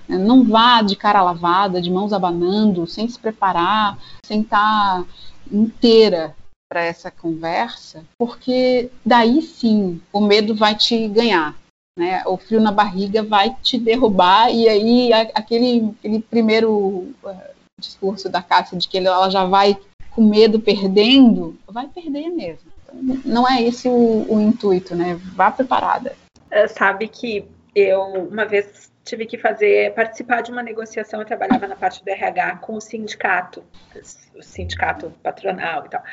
Não 0.07 0.43
vá 0.43 0.81
de 0.81 0.95
cara 0.95 1.21
lavada, 1.21 1.81
de 1.81 1.91
mãos 1.91 2.13
abanando, 2.13 2.85
sem 2.87 3.07
se 3.07 3.17
preparar, 3.17 3.97
sem 4.25 4.41
estar 4.41 5.05
inteira 5.51 6.35
para 6.69 6.83
essa 6.83 7.11
conversa, 7.11 8.03
porque 8.17 8.89
daí 9.05 9.41
sim 9.41 10.01
o 10.11 10.19
medo 10.19 10.55
vai 10.55 10.75
te 10.75 11.07
ganhar. 11.07 11.55
Né? 11.97 12.23
O 12.25 12.37
frio 12.37 12.59
na 12.59 12.71
barriga 12.71 13.21
vai 13.21 13.55
te 13.61 13.77
derrubar 13.77 14.49
e 14.49 14.67
aí 14.67 15.13
aquele, 15.13 15.93
aquele 15.99 16.19
primeiro 16.19 17.13
discurso 17.79 18.27
da 18.27 18.41
Cássia 18.41 18.77
de 18.77 18.87
que 18.87 18.97
ela 18.97 19.29
já 19.29 19.45
vai 19.45 19.77
com 20.09 20.23
medo 20.23 20.59
perdendo, 20.59 21.57
vai 21.67 21.87
perder 21.87 22.29
mesmo. 22.29 22.71
Então, 22.83 23.21
não 23.25 23.47
é 23.47 23.61
esse 23.61 23.87
o, 23.87 24.25
o 24.27 24.41
intuito, 24.41 24.95
né? 24.95 25.19
Vá 25.35 25.51
preparada. 25.51 26.15
É, 26.49 26.67
sabe 26.67 27.07
que 27.07 27.45
eu 27.75 28.01
uma 28.29 28.45
vez 28.45 28.91
tive 29.03 29.25
que 29.25 29.37
fazer 29.37 29.93
participar 29.93 30.41
de 30.41 30.51
uma 30.51 30.63
negociação, 30.63 31.19
eu 31.19 31.25
trabalhava 31.25 31.67
na 31.67 31.75
parte 31.75 32.03
do 32.03 32.09
RH 32.09 32.57
com 32.57 32.75
o 32.75 32.81
sindicato, 32.81 33.63
o 34.35 34.41
sindicato 34.41 35.13
patronal 35.21 35.85
e 35.85 35.89
tal. 35.89 36.03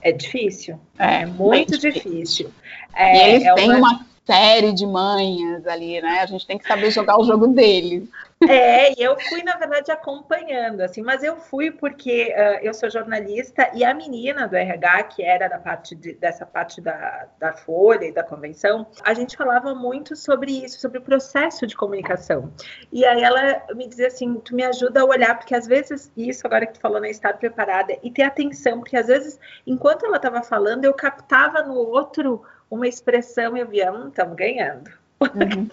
É 0.00 0.12
difícil, 0.12 0.78
é, 0.98 1.22
é 1.22 1.26
muito 1.26 1.78
difícil. 1.78 2.10
difícil. 2.10 2.52
É, 2.94 3.16
e 3.16 3.34
eles 3.34 3.46
é 3.46 3.54
têm 3.54 3.70
uma... 3.70 3.78
uma 3.78 4.06
série 4.24 4.72
de 4.72 4.84
manhas 4.86 5.66
ali, 5.66 6.00
né? 6.00 6.20
A 6.20 6.26
gente 6.26 6.46
tem 6.46 6.58
que 6.58 6.66
saber 6.66 6.90
jogar 6.90 7.18
o 7.18 7.24
jogo 7.24 7.46
deles. 7.48 8.08
É, 8.42 8.92
e 8.92 9.02
eu 9.02 9.18
fui, 9.18 9.42
na 9.42 9.56
verdade, 9.56 9.90
acompanhando, 9.90 10.82
assim, 10.82 11.00
mas 11.00 11.22
eu 11.22 11.36
fui 11.36 11.70
porque 11.70 12.34
uh, 12.36 12.62
eu 12.62 12.74
sou 12.74 12.90
jornalista 12.90 13.70
e 13.72 13.82
a 13.82 13.94
menina 13.94 14.46
do 14.46 14.54
RH, 14.54 15.04
que 15.04 15.22
era 15.22 15.48
da 15.48 15.58
parte 15.58 15.94
de, 15.94 16.12
dessa 16.12 16.44
parte 16.44 16.82
da, 16.82 17.28
da 17.38 17.54
Folha 17.54 18.04
e 18.04 18.12
da 18.12 18.22
convenção, 18.22 18.86
a 19.02 19.14
gente 19.14 19.38
falava 19.38 19.74
muito 19.74 20.14
sobre 20.14 20.52
isso, 20.64 20.78
sobre 20.78 20.98
o 20.98 21.02
processo 21.02 21.66
de 21.66 21.74
comunicação. 21.74 22.52
E 22.92 23.06
aí 23.06 23.22
ela 23.22 23.62
me 23.74 23.88
dizia 23.88 24.08
assim: 24.08 24.34
tu 24.40 24.54
me 24.54 24.64
ajuda 24.64 25.00
a 25.00 25.04
olhar, 25.04 25.38
porque 25.38 25.54
às 25.54 25.66
vezes, 25.66 26.12
isso 26.14 26.46
agora 26.46 26.66
que 26.66 26.74
tu 26.74 26.80
falou, 26.80 27.00
né, 27.00 27.08
estar 27.08 27.38
preparada 27.38 27.98
e 28.02 28.10
ter 28.10 28.22
atenção, 28.22 28.80
porque 28.80 28.98
às 28.98 29.06
vezes, 29.06 29.40
enquanto 29.66 30.04
ela 30.04 30.16
estava 30.16 30.42
falando, 30.42 30.84
eu 30.84 30.92
captava 30.92 31.62
no 31.62 31.74
outro 31.74 32.42
uma 32.70 32.86
expressão 32.86 33.56
e 33.56 33.60
eu 33.60 33.66
via, 33.68 33.90
hum, 33.90 34.08
estamos 34.08 34.36
ganhando. 34.36 35.05
Uhum. 35.20 35.68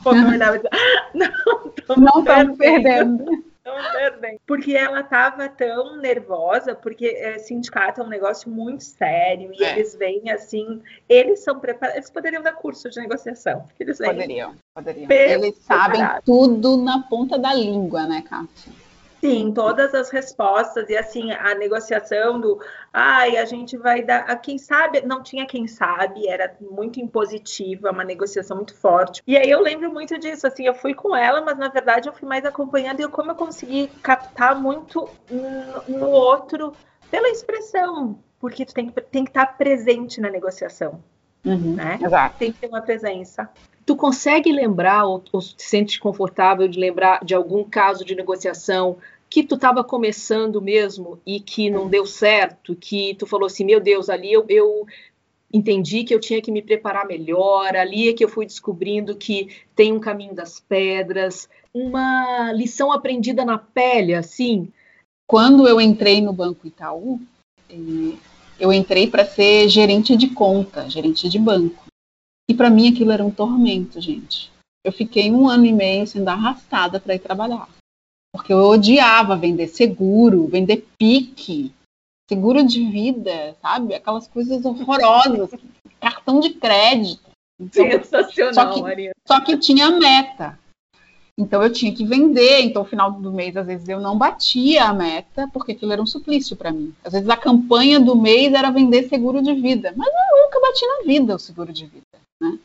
não 1.98 2.20
estamos 2.20 2.58
perdendo. 2.58 3.26
perdendo. 3.94 4.40
Porque 4.46 4.76
ela 4.76 5.02
estava 5.02 5.48
tão 5.50 5.98
nervosa, 5.98 6.76
porque 6.76 7.08
é, 7.08 7.40
sindicato 7.40 8.02
é 8.02 8.04
um 8.04 8.10
negócio 8.10 8.50
muito 8.50 8.84
sério 8.84 9.52
e 9.54 9.64
é. 9.64 9.74
eles 9.74 9.96
vêm 9.96 10.30
assim, 10.32 10.82
eles 11.08 11.44
são 11.44 11.60
preparados, 11.60 11.98
eles 11.98 12.10
poderiam 12.10 12.42
dar 12.42 12.54
curso 12.54 12.90
de 12.90 13.00
negociação. 13.00 13.66
Eles 13.80 13.98
poderiam, 13.98 14.56
poderiam. 14.76 15.10
Eles 15.10 15.58
sabem 15.58 16.02
tudo 16.26 16.78
na 16.78 17.04
ponta 17.04 17.38
da 17.38 17.54
língua, 17.54 18.06
né, 18.06 18.22
Cássia? 18.22 18.83
Sim, 19.24 19.54
todas 19.54 19.94
as 19.94 20.10
respostas 20.10 20.90
e 20.90 20.98
assim 20.98 21.32
a 21.32 21.56
negociação 21.56 22.42
do, 22.42 22.60
ai, 22.92 23.38
a 23.38 23.46
gente 23.46 23.78
vai 23.78 24.04
dar, 24.04 24.26
a 24.30 24.36
quem 24.36 24.58
sabe, 24.58 25.02
não 25.06 25.24
tinha 25.24 25.46
quem 25.46 25.66
sabe, 25.66 26.28
era 26.28 26.54
muito 26.60 27.00
impositiva, 27.00 27.92
uma 27.92 28.04
negociação 28.04 28.58
muito 28.58 28.76
forte. 28.76 29.24
E 29.26 29.38
aí 29.38 29.50
eu 29.50 29.62
lembro 29.62 29.90
muito 29.94 30.20
disso, 30.20 30.46
assim, 30.46 30.66
eu 30.66 30.74
fui 30.74 30.94
com 30.94 31.16
ela, 31.16 31.40
mas 31.40 31.58
na 31.58 31.70
verdade 31.70 32.10
eu 32.10 32.14
fui 32.14 32.28
mais 32.28 32.44
acompanhando 32.44 33.00
e 33.00 33.08
como 33.08 33.32
eu 33.32 33.36
consegui 33.36 33.88
captar 34.02 34.62
muito 34.62 35.10
no, 35.88 36.10
outro 36.10 36.76
pela 37.10 37.30
expressão, 37.30 38.20
porque 38.42 38.66
tu 38.66 38.74
tem, 38.74 38.90
tem 38.90 39.24
que 39.24 39.30
estar 39.30 39.58
presente 39.58 40.20
na 40.20 40.30
negociação. 40.30 41.02
Uhum, 41.46 41.76
né? 41.76 41.98
Exato. 42.04 42.38
Tem 42.38 42.52
que 42.52 42.60
ter 42.60 42.68
uma 42.68 42.82
presença. 42.82 43.50
Tu 43.86 43.96
consegue 43.96 44.52
lembrar 44.52 45.06
ou, 45.06 45.24
ou 45.32 45.42
te 45.42 45.64
sente 45.64 46.00
confortável 46.00 46.68
de 46.68 46.80
lembrar 46.80 47.24
de 47.24 47.36
algum 47.36 47.64
caso 47.64 48.06
de 48.06 48.16
negociação 48.16 48.98
que 49.34 49.42
tu 49.42 49.56
estava 49.56 49.84
começando 49.84 50.62
mesmo 50.62 51.20
e 51.26 51.40
que 51.40 51.68
não 51.68 51.90
deu 51.90 52.06
certo, 52.06 52.76
que 52.76 53.16
tu 53.16 53.26
falou 53.26 53.48
assim, 53.48 53.66
meu 53.66 53.80
Deus, 53.80 54.08
ali 54.08 54.32
eu, 54.32 54.46
eu 54.48 54.86
entendi 55.52 56.04
que 56.04 56.14
eu 56.14 56.20
tinha 56.20 56.40
que 56.40 56.52
me 56.52 56.62
preparar 56.62 57.08
melhor, 57.08 57.76
ali 57.76 58.10
é 58.10 58.14
que 58.14 58.24
eu 58.24 58.30
fui 58.30 58.46
descobrindo 58.46 59.16
que 59.16 59.50
tem 59.76 59.92
um 59.92 60.00
caminho 60.00 60.36
das 60.36 60.60
pedras, 60.60 61.50
uma 61.74 62.52
lição 62.54 62.92
aprendida 62.92 63.44
na 63.44 63.58
pele, 63.58 64.14
assim. 64.14 64.72
Quando 65.26 65.68
eu 65.68 65.82
entrei 65.82 66.22
no 66.22 66.32
Banco 66.32 66.68
Itaú, 66.68 67.20
eh, 67.72 68.16
eu 68.60 68.72
entrei 68.72 69.10
para 69.10 69.26
ser 69.26 69.68
gerente 69.68 70.16
de 70.16 70.30
conta, 70.30 70.88
gerente 70.88 71.28
de 71.28 71.40
banco. 71.40 71.86
E 72.48 72.54
para 72.54 72.70
mim 72.70 72.88
aquilo 72.88 73.10
era 73.10 73.26
um 73.26 73.32
tormento, 73.32 74.00
gente. 74.00 74.52
Eu 74.86 74.92
fiquei 74.92 75.32
um 75.32 75.50
ano 75.50 75.66
e 75.66 75.74
meio 75.74 76.06
sendo 76.06 76.28
arrastada 76.28 77.00
para 77.00 77.16
ir 77.16 77.20
trabalhar 77.20 77.68
porque 78.34 78.52
eu 78.52 78.58
odiava 78.58 79.36
vender 79.36 79.68
seguro, 79.68 80.48
vender 80.48 80.88
pique, 80.98 81.72
seguro 82.28 82.66
de 82.66 82.84
vida, 82.90 83.56
sabe? 83.62 83.94
Aquelas 83.94 84.28
coisas 84.28 84.66
horrorosas, 84.66 85.52
cartão 86.02 86.40
de 86.40 86.50
crédito. 86.56 87.32
Sensacional, 87.72 88.54
só 88.54 88.74
que, 88.74 88.82
Maria. 88.82 89.12
Só 89.28 89.40
que 89.40 89.58
tinha 89.58 89.92
meta. 89.92 90.60
Então 91.38 91.64
eu 91.64 91.72
tinha 91.72 91.94
que 91.94 92.06
vender, 92.06 92.62
então 92.62 92.84
no 92.84 92.90
final 92.90 93.12
do 93.12 93.32
mês 93.32 93.56
às 93.58 93.66
vezes 93.66 93.88
eu 93.88 94.00
não 94.00 94.18
batia 94.18 94.86
a 94.86 94.94
meta, 94.94 95.50
porque 95.52 95.72
aquilo 95.72 95.92
era 95.92 96.02
um 96.02 96.06
suplício 96.06 96.56
para 96.56 96.72
mim. 96.72 96.94
Às 97.04 97.14
vezes 97.14 97.30
a 97.30 97.38
campanha 97.38 98.00
do 98.00 98.16
mês 98.16 98.54
era 98.54 98.70
vender 98.70 99.10
seguro 99.10 99.42
de 99.42 99.54
vida, 99.54 99.94
mas 99.96 100.08
eu 100.08 100.44
nunca 100.44 100.60
bati 100.60 100.86
na 100.86 101.04
vida 101.06 101.36
o 101.36 101.40
seguro 101.40 101.74
de 101.74 101.88
vida, 101.88 102.06
né? 102.42 102.60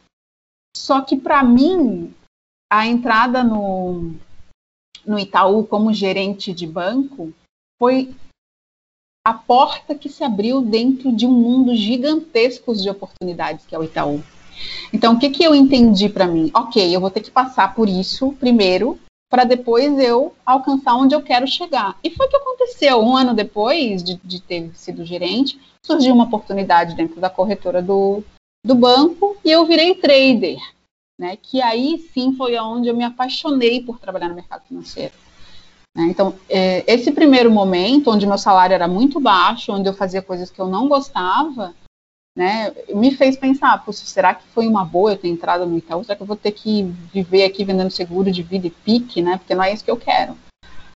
Só 0.76 1.00
que 1.00 1.16
para 1.16 1.42
mim 1.42 2.12
a 2.70 2.86
entrada 2.86 3.42
no 3.42 4.14
no 5.06 5.18
Itaú 5.18 5.64
como 5.64 5.92
gerente 5.92 6.52
de 6.52 6.66
banco 6.66 7.32
foi 7.78 8.14
a 9.24 9.34
porta 9.34 9.94
que 9.94 10.08
se 10.08 10.24
abriu 10.24 10.60
dentro 10.60 11.12
de 11.12 11.26
um 11.26 11.32
mundo 11.32 11.74
gigantesco 11.74 12.74
de 12.74 12.88
oportunidades 12.88 13.66
que 13.66 13.74
é 13.74 13.78
o 13.78 13.84
Itaú. 13.84 14.22
Então, 14.92 15.14
o 15.14 15.18
que, 15.18 15.30
que 15.30 15.44
eu 15.44 15.54
entendi 15.54 16.08
para 16.08 16.26
mim? 16.26 16.50
Ok, 16.54 16.94
eu 16.94 17.00
vou 17.00 17.10
ter 17.10 17.20
que 17.20 17.30
passar 17.30 17.74
por 17.74 17.88
isso 17.88 18.32
primeiro, 18.40 18.98
para 19.30 19.44
depois 19.44 19.98
eu 19.98 20.34
alcançar 20.44 20.96
onde 20.96 21.14
eu 21.14 21.22
quero 21.22 21.46
chegar. 21.46 21.98
E 22.02 22.10
foi 22.10 22.26
o 22.26 22.30
que 22.30 22.36
aconteceu. 22.36 23.00
Um 23.00 23.16
ano 23.16 23.34
depois 23.34 24.02
de, 24.02 24.16
de 24.24 24.40
ter 24.40 24.70
sido 24.74 25.04
gerente, 25.04 25.58
surgiu 25.84 26.14
uma 26.14 26.24
oportunidade 26.24 26.94
dentro 26.94 27.20
da 27.20 27.28
corretora 27.28 27.82
do, 27.82 28.22
do 28.64 28.74
banco 28.74 29.36
e 29.44 29.50
eu 29.50 29.66
virei 29.66 29.94
trader 29.94 30.58
né? 31.18 31.36
Que 31.36 31.60
aí 31.60 31.98
sim 32.14 32.34
foi 32.34 32.56
onde 32.58 32.88
eu 32.88 32.96
me 32.96 33.04
apaixonei 33.04 33.82
por 33.82 33.98
trabalhar 33.98 34.28
no 34.28 34.34
mercado 34.34 34.64
financeiro. 34.66 35.14
Né? 35.94 36.04
Então, 36.04 36.34
é, 36.48 36.84
esse 36.86 37.10
primeiro 37.10 37.50
momento, 37.50 38.10
onde 38.10 38.26
meu 38.26 38.38
salário 38.38 38.74
era 38.74 38.86
muito 38.86 39.18
baixo, 39.18 39.72
onde 39.72 39.88
eu 39.88 39.94
fazia 39.94 40.22
coisas 40.22 40.50
que 40.50 40.60
eu 40.60 40.68
não 40.68 40.88
gostava, 40.88 41.74
né, 42.36 42.72
me 42.94 43.10
fez 43.16 43.36
pensar, 43.36 43.84
será 43.92 44.32
que 44.32 44.46
foi 44.48 44.68
uma 44.68 44.84
boa 44.84 45.10
eu 45.10 45.18
ter 45.18 45.26
entrado 45.26 45.66
no 45.66 45.76
Itaú? 45.76 46.04
Será 46.04 46.14
que 46.14 46.22
eu 46.22 46.26
vou 46.26 46.36
ter 46.36 46.52
que 46.52 46.84
viver 47.12 47.42
aqui 47.42 47.64
vendendo 47.64 47.90
seguro 47.90 48.30
de 48.30 48.44
vida 48.44 48.68
e 48.68 48.70
pique, 48.70 49.20
né? 49.20 49.38
Porque 49.38 49.56
não 49.56 49.64
é 49.64 49.72
isso 49.72 49.84
que 49.84 49.90
eu 49.90 49.96
quero. 49.96 50.36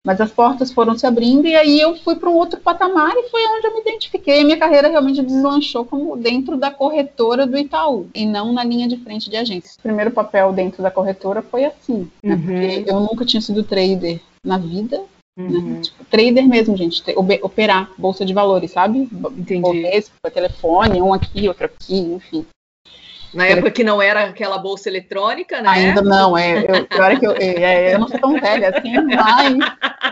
Mas 0.06 0.20
as 0.20 0.30
portas 0.30 0.72
foram 0.72 0.96
se 0.96 1.06
abrindo 1.06 1.46
e 1.46 1.54
aí 1.54 1.78
eu 1.78 1.94
fui 1.96 2.16
para 2.16 2.30
um 2.30 2.34
outro 2.34 2.58
patamar 2.58 3.12
e 3.14 3.28
foi 3.28 3.46
onde 3.48 3.66
eu 3.66 3.74
me 3.74 3.80
identifiquei. 3.80 4.40
A 4.40 4.44
minha 4.44 4.58
carreira 4.58 4.88
realmente 4.88 5.22
deslanchou 5.22 5.84
como 5.84 6.16
dentro 6.16 6.56
da 6.56 6.70
corretora 6.70 7.46
do 7.46 7.58
Itaú 7.58 8.08
e 8.14 8.24
não 8.24 8.52
na 8.52 8.64
linha 8.64 8.88
de 8.88 8.96
frente 8.96 9.28
de 9.28 9.36
agência. 9.36 9.72
O 9.78 9.82
primeiro 9.82 10.10
papel 10.10 10.52
dentro 10.52 10.82
da 10.82 10.90
corretora 10.90 11.42
foi 11.42 11.64
assim, 11.64 12.10
né? 12.22 12.34
uhum. 12.34 12.40
porque 12.40 12.84
eu 12.86 13.00
nunca 13.00 13.26
tinha 13.26 13.42
sido 13.42 13.62
trader 13.62 14.20
na 14.44 14.56
vida. 14.56 15.02
Né? 15.36 15.58
Uhum. 15.58 15.70
Né? 15.74 15.80
Tipo, 15.82 16.04
trader 16.04 16.48
mesmo, 16.48 16.76
gente, 16.76 17.02
operar 17.42 17.90
bolsa 17.98 18.24
de 18.24 18.32
valores, 18.32 18.70
sabe? 18.70 19.00
Entendi. 19.36 19.60
Bovespa, 19.60 20.30
telefone, 20.30 21.02
um 21.02 21.12
aqui, 21.12 21.46
outro 21.46 21.66
aqui, 21.66 21.98
enfim. 21.98 22.46
Na 23.32 23.46
época 23.46 23.70
que 23.70 23.84
não 23.84 24.02
era 24.02 24.24
aquela 24.24 24.58
bolsa 24.58 24.88
eletrônica, 24.88 25.60
né? 25.62 25.68
Ainda 25.68 26.02
não, 26.02 26.36
é. 26.36 26.58
Eu, 26.58 26.86
pior 26.86 27.12
é 27.12 27.16
que 27.16 27.26
eu, 27.26 27.32
é, 27.32 27.94
eu 27.94 27.98
não 27.98 28.08
sou 28.08 28.18
tão 28.18 28.40
velha 28.40 28.70
assim, 28.70 28.92
mas. 28.92 30.10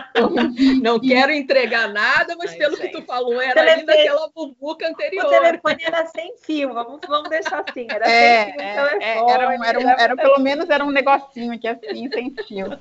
Não 0.81 0.99
quero 0.99 1.31
entregar 1.31 1.87
nada, 1.87 2.35
mas 2.37 2.51
Ai, 2.51 2.57
pelo 2.57 2.75
gente. 2.75 2.89
que 2.89 2.97
tu 2.97 3.05
falou, 3.05 3.41
era 3.41 3.53
telefone, 3.53 3.79
ainda 3.79 3.93
aquela 3.93 4.29
bubuca 4.35 4.87
anterior. 4.87 5.25
O 5.25 5.29
telefone 5.29 5.83
era 5.83 6.05
sem 6.07 6.33
fio, 6.41 6.73
vamos, 6.73 6.99
vamos 7.07 7.29
deixar 7.29 7.63
assim. 7.67 7.87
Era 7.89 8.09
é, 8.09 8.45
sem 8.45 8.53
fio 8.53 8.61
é, 8.61 8.73
telefone. 8.73 9.03
É, 9.03 9.33
era, 9.33 9.47
um, 9.47 9.63
era, 9.63 9.79
um, 9.79 9.89
era, 9.89 10.15
pelo 10.15 10.39
menos 10.39 10.69
era 10.69 10.83
um 10.83 10.91
negocinho 10.91 11.53
aqui 11.53 11.67
assim, 11.67 12.09
sem 12.09 12.35
fio. 12.47 12.77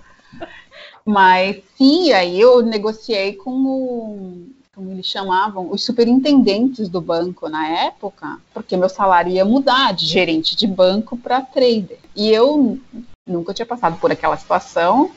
Mas 1.04 1.62
sim, 1.76 2.12
aí 2.12 2.40
eu 2.40 2.62
negociei 2.62 3.34
com 3.34 3.50
o 3.50 4.57
como 4.78 4.92
eles 4.92 5.06
chamavam, 5.06 5.72
os 5.72 5.84
superintendentes 5.84 6.88
do 6.88 7.00
banco 7.00 7.48
na 7.48 7.66
época, 7.66 8.38
porque 8.54 8.76
meu 8.76 8.88
salário 8.88 9.32
ia 9.32 9.44
mudar 9.44 9.92
de 9.92 10.06
gerente 10.06 10.54
de 10.54 10.68
banco 10.68 11.16
para 11.16 11.40
trader. 11.40 11.98
E 12.14 12.30
eu 12.30 12.78
nunca 13.26 13.52
tinha 13.52 13.66
passado 13.66 13.98
por 13.98 14.12
aquela 14.12 14.36
situação, 14.36 15.10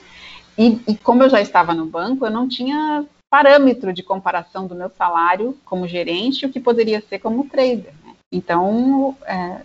e, 0.58 0.82
e, 0.88 0.98
como 0.98 1.22
eu 1.22 1.30
já 1.30 1.40
estava 1.40 1.76
no 1.76 1.86
banco, 1.86 2.26
eu 2.26 2.32
não 2.32 2.50
tinha 2.50 3.06
parâmetro 3.30 3.94
de 3.94 4.02
comparação 4.02 4.66
do 4.66 4.74
meu 4.74 4.90
salário 4.90 5.56
como 5.64 5.88
gerente 5.88 6.42
e 6.42 6.46
o 6.48 6.52
que 6.52 6.60
poderia 6.60 7.00
ser 7.08 7.20
como 7.20 7.48
trader. 7.48 7.94
Né? 8.04 8.16
Então, 8.34 9.16
é, 9.28 9.62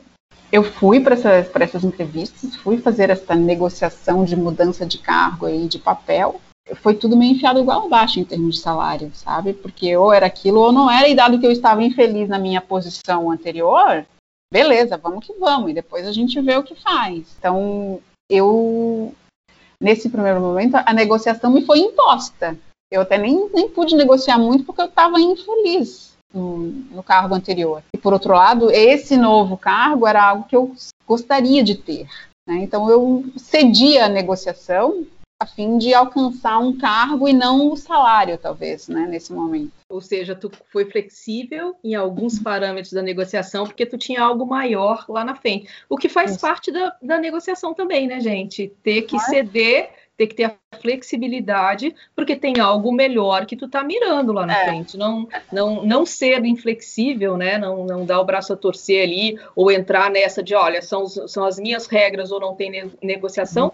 eu 0.52 0.62
fui 0.62 1.00
para 1.00 1.14
essas, 1.14 1.50
essas 1.54 1.84
entrevistas, 1.84 2.54
fui 2.56 2.76
fazer 2.76 3.08
essa 3.08 3.34
negociação 3.34 4.26
de 4.26 4.36
mudança 4.36 4.84
de 4.84 4.98
cargo 4.98 5.48
e 5.48 5.66
de 5.66 5.78
papel, 5.78 6.38
foi 6.74 6.94
tudo 6.94 7.16
meio 7.16 7.34
enfiado 7.34 7.60
igual 7.60 7.86
abaixo 7.86 8.18
em 8.18 8.24
termos 8.24 8.56
de 8.56 8.60
salário, 8.60 9.10
sabe? 9.14 9.52
Porque 9.52 9.96
ou 9.96 10.12
era 10.12 10.26
aquilo 10.26 10.60
ou 10.60 10.72
não 10.72 10.90
era, 10.90 11.08
e 11.08 11.14
dado 11.14 11.38
que 11.38 11.46
eu 11.46 11.52
estava 11.52 11.82
infeliz 11.82 12.28
na 12.28 12.38
minha 12.38 12.60
posição 12.60 13.30
anterior, 13.30 14.04
beleza, 14.52 14.96
vamos 14.96 15.24
que 15.24 15.32
vamos, 15.34 15.70
e 15.70 15.74
depois 15.74 16.06
a 16.06 16.12
gente 16.12 16.40
vê 16.40 16.56
o 16.56 16.62
que 16.62 16.74
faz. 16.74 17.36
Então, 17.38 18.00
eu, 18.28 19.14
nesse 19.80 20.08
primeiro 20.08 20.40
momento, 20.40 20.74
a 20.74 20.92
negociação 20.92 21.50
me 21.50 21.64
foi 21.64 21.78
imposta. 21.78 22.58
Eu 22.90 23.02
até 23.02 23.18
nem, 23.18 23.48
nem 23.52 23.68
pude 23.68 23.96
negociar 23.96 24.38
muito 24.38 24.64
porque 24.64 24.80
eu 24.80 24.86
estava 24.86 25.20
infeliz 25.20 26.16
no, 26.32 26.58
no, 26.58 27.02
cargo 27.02 27.34
anterior. 27.34 27.82
E 27.92 27.98
por 27.98 28.12
outro 28.12 28.34
lado, 28.34 28.70
esse 28.70 29.16
novo 29.16 29.56
cargo 29.56 30.06
era 30.06 30.22
algo 30.22 30.46
que 30.48 30.54
eu 30.54 30.74
gostaria 31.06 31.64
de 31.64 31.74
ter. 31.74 32.08
Né? 32.48 32.58
Então 32.58 32.88
eu 32.88 33.24
cedi 33.36 33.98
a 33.98 34.08
negociação 34.08 35.04
a 35.38 35.44
fim 35.44 35.76
de 35.76 35.92
alcançar 35.92 36.58
um 36.58 36.76
cargo 36.76 37.28
e 37.28 37.32
não 37.32 37.70
o 37.70 37.76
salário, 37.76 38.38
talvez, 38.38 38.88
né, 38.88 39.06
nesse 39.06 39.32
momento. 39.32 39.72
Ou 39.88 40.00
seja, 40.00 40.34
tu 40.34 40.50
foi 40.72 40.86
flexível 40.86 41.76
em 41.84 41.94
alguns 41.94 42.38
parâmetros 42.38 42.92
da 42.92 43.02
negociação 43.02 43.64
porque 43.64 43.84
tu 43.84 43.98
tinha 43.98 44.22
algo 44.22 44.46
maior 44.46 45.04
lá 45.08 45.24
na 45.24 45.34
frente. 45.34 45.68
O 45.88 45.96
que 45.96 46.08
faz 46.08 46.32
Isso. 46.32 46.40
parte 46.40 46.72
da, 46.72 46.96
da 47.02 47.18
negociação 47.18 47.74
também, 47.74 48.06
né, 48.06 48.18
gente? 48.18 48.72
Ter 48.82 49.02
que 49.02 49.18
ceder 49.18 49.90
ter 50.16 50.28
que 50.28 50.34
ter 50.34 50.44
a 50.44 50.78
flexibilidade, 50.80 51.94
porque 52.14 52.34
tem 52.34 52.58
algo 52.58 52.90
melhor 52.90 53.44
que 53.44 53.54
tu 53.56 53.68
tá 53.68 53.84
mirando 53.84 54.32
lá 54.32 54.46
na 54.46 54.58
é. 54.58 54.64
frente. 54.64 54.96
Não, 54.96 55.28
não, 55.52 55.84
não 55.84 56.06
ser 56.06 56.42
inflexível, 56.44 57.36
né? 57.36 57.58
Não, 57.58 57.84
não 57.84 58.06
dar 58.06 58.20
o 58.20 58.24
braço 58.24 58.52
a 58.52 58.56
torcer 58.56 59.02
ali, 59.02 59.38
ou 59.54 59.70
entrar 59.70 60.10
nessa 60.10 60.42
de, 60.42 60.54
olha, 60.54 60.80
são, 60.80 61.06
são 61.06 61.44
as 61.44 61.58
minhas 61.58 61.86
regras 61.86 62.32
ou 62.32 62.40
não 62.40 62.54
tem 62.54 62.70
ne 62.70 62.90
negociação. 63.02 63.66
Uhum. 63.66 63.72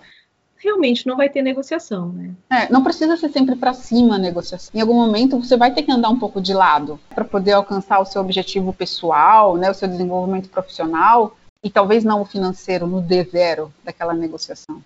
Realmente 0.62 1.06
não 1.06 1.16
vai 1.16 1.28
ter 1.28 1.42
negociação, 1.42 2.12
né? 2.12 2.30
É, 2.50 2.72
não 2.72 2.84
precisa 2.84 3.16
ser 3.16 3.30
sempre 3.30 3.56
para 3.56 3.74
cima 3.74 4.14
a 4.14 4.18
negociação. 4.18 4.70
Em 4.72 4.80
algum 4.80 4.94
momento 4.94 5.38
você 5.38 5.56
vai 5.56 5.74
ter 5.74 5.82
que 5.82 5.90
andar 5.90 6.08
um 6.08 6.18
pouco 6.18 6.40
de 6.40 6.54
lado 6.54 7.00
para 7.12 7.24
poder 7.24 7.52
alcançar 7.52 7.98
o 7.98 8.04
seu 8.04 8.20
objetivo 8.20 8.72
pessoal, 8.72 9.56
né, 9.56 9.70
o 9.70 9.74
seu 9.74 9.88
desenvolvimento 9.88 10.48
profissional 10.48 11.36
e 11.64 11.70
talvez 11.70 12.04
não 12.04 12.22
o 12.22 12.24
financeiro 12.24 12.86
no 12.86 13.02
D0 13.02 13.70
daquela 13.84 14.14
negociação. 14.14 14.82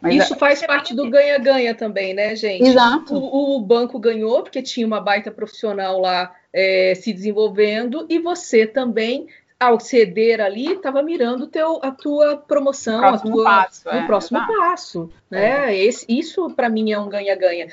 Mas 0.00 0.14
Isso 0.14 0.36
faz 0.36 0.64
parte 0.64 0.94
do 0.94 1.08
ganha-ganha 1.10 1.74
também, 1.74 2.14
né, 2.14 2.34
gente? 2.34 2.64
Exato. 2.64 3.14
O, 3.14 3.56
o, 3.56 3.60
banco 3.60 3.98
ganhou, 3.98 4.42
porque 4.42 4.62
tinha 4.62 4.86
uma 4.86 5.00
baita 5.00 5.30
profissional 5.30 6.00
lá 6.00 6.34
é, 6.52 6.94
se 6.94 7.12
desenvolvendo, 7.12 8.06
e 8.08 8.18
você 8.18 8.66
também, 8.66 9.26
ao 9.60 9.78
ceder 9.78 10.40
ali, 10.40 10.72
estava 10.72 11.02
mirando 11.02 11.46
teu, 11.46 11.78
a 11.82 11.90
tua 11.90 12.38
promoção, 12.38 13.04
a 13.04 13.18
tua, 13.18 13.44
passo, 13.44 13.86
o 13.86 13.92
é, 13.92 14.06
próximo 14.06 14.38
exato. 14.38 14.54
passo. 14.54 15.10
Né? 15.30 15.74
É. 15.74 15.84
Esse, 15.84 16.06
isso, 16.08 16.48
para 16.50 16.70
mim, 16.70 16.90
é 16.90 16.98
um 16.98 17.10
ganha-ganha. 17.10 17.68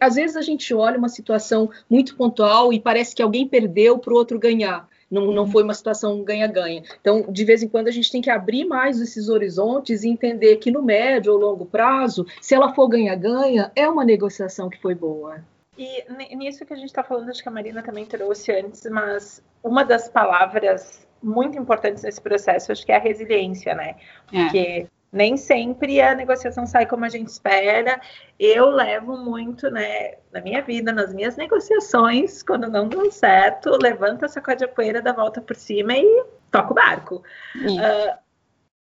Às 0.00 0.14
vezes 0.14 0.36
a 0.36 0.40
gente 0.40 0.72
olha 0.72 0.96
uma 0.96 1.08
situação 1.08 1.68
muito 1.90 2.14
pontual 2.16 2.72
e 2.72 2.78
parece 2.78 3.12
que 3.12 3.20
alguém 3.20 3.48
perdeu 3.48 3.98
para 3.98 4.14
o 4.14 4.16
outro 4.16 4.38
ganhar. 4.38 4.88
Não, 5.10 5.32
não 5.32 5.48
foi 5.48 5.64
uma 5.64 5.74
situação 5.74 6.22
ganha-ganha. 6.22 6.84
Então, 7.00 7.26
de 7.28 7.44
vez 7.44 7.60
em 7.60 7.68
quando, 7.68 7.88
a 7.88 7.92
gente 7.92 8.10
tem 8.10 8.22
que 8.22 8.30
abrir 8.30 8.64
mais 8.64 9.00
esses 9.00 9.28
horizontes 9.28 10.04
e 10.04 10.08
entender 10.08 10.56
que 10.56 10.70
no 10.70 10.82
médio 10.82 11.32
ou 11.32 11.38
longo 11.38 11.66
prazo, 11.66 12.24
se 12.40 12.54
ela 12.54 12.72
for 12.72 12.88
ganha-ganha, 12.88 13.72
é 13.74 13.88
uma 13.88 14.04
negociação 14.04 14.68
que 14.68 14.80
foi 14.80 14.94
boa. 14.94 15.44
E 15.76 16.04
nisso 16.36 16.64
que 16.64 16.72
a 16.72 16.76
gente 16.76 16.86
está 16.86 17.02
falando, 17.02 17.30
acho 17.30 17.42
que 17.42 17.48
a 17.48 17.52
Marina 17.52 17.82
também 17.82 18.06
trouxe 18.06 18.50
antes, 18.52 18.82
mas 18.90 19.42
uma 19.62 19.84
das 19.84 20.08
palavras 20.08 21.05
muito 21.26 21.58
importantes 21.58 22.02
nesse 22.02 22.20
processo, 22.20 22.72
acho 22.72 22.84
que 22.84 22.92
é 22.92 22.96
a 22.96 23.00
resiliência, 23.00 23.74
né? 23.74 23.96
É. 24.32 24.42
Porque 24.42 24.86
nem 25.12 25.36
sempre 25.36 26.00
a 26.00 26.14
negociação 26.14 26.66
sai 26.66 26.86
como 26.86 27.04
a 27.04 27.08
gente 27.08 27.28
espera. 27.28 28.00
Eu 28.38 28.68
levo 28.68 29.16
muito, 29.16 29.70
né, 29.70 30.14
na 30.32 30.40
minha 30.40 30.62
vida, 30.62 30.92
nas 30.92 31.12
minhas 31.12 31.36
negociações, 31.36 32.42
quando 32.42 32.68
não 32.68 32.88
dão 32.88 33.10
certo, 33.10 33.70
levanta, 33.80 34.28
sacode 34.28 34.64
a 34.64 34.68
poeira, 34.68 35.00
dá 35.00 35.12
volta 35.12 35.40
por 35.40 35.56
cima 35.56 35.94
e 35.94 36.24
toca 36.50 36.72
o 36.72 36.74
barco. 36.74 37.22
Uh, 37.56 38.26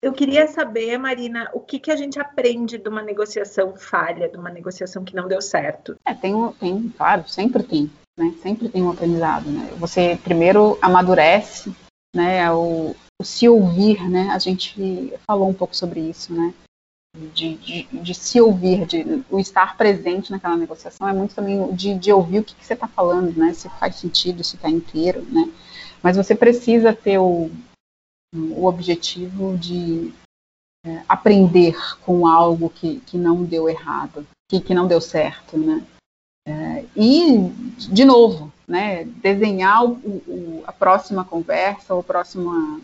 eu 0.01 0.13
queria 0.13 0.45
saber, 0.47 0.97
Marina, 0.97 1.49
o 1.53 1.59
que, 1.59 1.79
que 1.79 1.89
a 1.89 1.95
gente 1.95 2.19
aprende 2.19 2.77
de 2.77 2.89
uma 2.89 3.01
negociação 3.01 3.75
falha, 3.75 4.29
de 4.29 4.37
uma 4.37 4.49
negociação 4.49 5.03
que 5.03 5.15
não 5.15 5.27
deu 5.27 5.41
certo? 5.41 5.95
É, 6.05 6.13
tem, 6.13 6.33
tem 6.59 6.93
claro, 6.95 7.27
sempre 7.27 7.63
tem, 7.63 7.89
né? 8.17 8.33
Sempre 8.41 8.69
tem 8.69 8.83
um 8.83 8.91
aprendizado, 8.91 9.49
né? 9.49 9.71
Você 9.77 10.19
primeiro 10.23 10.77
amadurece, 10.81 11.73
né? 12.15 12.51
O, 12.51 12.95
o 13.21 13.23
se 13.23 13.47
ouvir, 13.47 14.09
né? 14.09 14.29
A 14.31 14.39
gente 14.39 15.13
falou 15.27 15.49
um 15.49 15.53
pouco 15.53 15.75
sobre 15.75 15.99
isso, 15.99 16.33
né? 16.33 16.53
De, 17.33 17.55
de, 17.55 17.83
de, 17.83 18.13
se 18.13 18.41
ouvir, 18.41 18.85
de 18.85 19.23
o 19.29 19.39
estar 19.39 19.77
presente 19.77 20.31
naquela 20.31 20.57
negociação 20.57 21.07
é 21.07 21.13
muito 21.13 21.33
também 21.33 21.73
de, 21.73 21.93
de 21.95 22.11
ouvir 22.11 22.39
o 22.39 22.43
que, 22.43 22.55
que 22.55 22.65
você 22.65 22.73
está 22.73 22.87
falando, 22.87 23.35
né? 23.37 23.53
Se 23.53 23.69
faz 23.69 23.95
sentido, 23.95 24.43
se 24.43 24.55
está 24.55 24.69
inteiro, 24.69 25.21
né? 25.31 25.49
Mas 26.01 26.17
você 26.17 26.35
precisa 26.35 26.93
ter 26.93 27.17
o, 27.17 27.49
o 28.33 28.65
objetivo 28.65 29.57
de 29.57 30.13
é, 30.85 31.03
aprender 31.07 31.75
com 32.01 32.27
algo 32.27 32.69
que, 32.69 32.99
que 33.01 33.17
não 33.17 33.43
deu 33.43 33.69
errado, 33.69 34.27
que, 34.49 34.59
que 34.59 34.73
não 34.73 34.87
deu 34.87 35.01
certo, 35.01 35.57
né? 35.57 35.85
É, 36.47 36.85
e, 36.95 37.49
de 37.91 38.05
novo, 38.05 38.53
né, 38.67 39.03
desenhar 39.03 39.83
o, 39.83 39.93
o, 40.27 40.63
a 40.65 40.71
próxima 40.71 41.23
conversa, 41.23 41.93
ou 41.93 42.03
próxima 42.03 42.81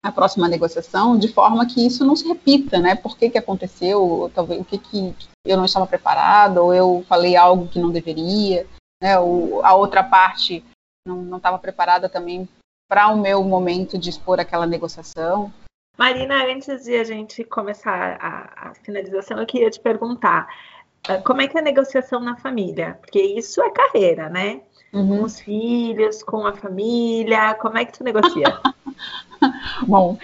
a 0.00 0.12
próxima 0.12 0.48
negociação, 0.48 1.18
de 1.18 1.26
forma 1.26 1.66
que 1.66 1.84
isso 1.84 2.04
não 2.04 2.14
se 2.14 2.26
repita, 2.26 2.78
né? 2.78 2.94
Por 2.94 3.18
que, 3.18 3.28
que 3.28 3.36
aconteceu, 3.36 4.30
talvez 4.32 4.60
o 4.60 4.64
que, 4.64 4.78
que 4.78 5.14
eu 5.44 5.56
não 5.56 5.64
estava 5.64 5.86
preparado, 5.88 6.58
ou 6.58 6.72
eu 6.72 7.04
falei 7.08 7.36
algo 7.36 7.66
que 7.66 7.80
não 7.80 7.90
deveria, 7.90 8.64
né? 9.02 9.18
Ou 9.18 9.64
a 9.64 9.74
outra 9.74 10.04
parte 10.04 10.64
não 11.06 11.36
estava 11.36 11.58
preparada 11.58 12.08
também 12.08 12.48
para 12.88 13.08
o 13.08 13.18
meu 13.18 13.42
momento 13.42 13.98
de 13.98 14.08
expor 14.08 14.38
aquela 14.38 14.66
negociação. 14.66 15.52
Marina, 15.96 16.44
antes 16.46 16.84
de 16.84 16.96
a 16.96 17.02
gente 17.02 17.42
começar 17.42 18.16
a, 18.20 18.70
a 18.70 18.74
finalização, 18.74 19.38
eu 19.38 19.46
queria 19.46 19.68
te 19.68 19.80
perguntar 19.80 20.46
ah, 21.08 21.18
como 21.22 21.42
é 21.42 21.48
que 21.48 21.56
é 21.56 21.60
a 21.60 21.64
negociação 21.64 22.20
na 22.20 22.36
família? 22.36 22.98
Porque 23.00 23.20
isso 23.20 23.60
é 23.62 23.70
carreira, 23.70 24.28
né? 24.28 24.62
Uhum. 24.92 25.18
Com 25.18 25.24
os 25.24 25.40
filhos, 25.40 26.22
com 26.22 26.46
a 26.46 26.54
família, 26.54 27.54
como 27.54 27.78
é 27.78 27.84
que 27.84 27.92
tu 27.92 28.04
negocia? 28.04 28.58
Bom, 29.86 30.18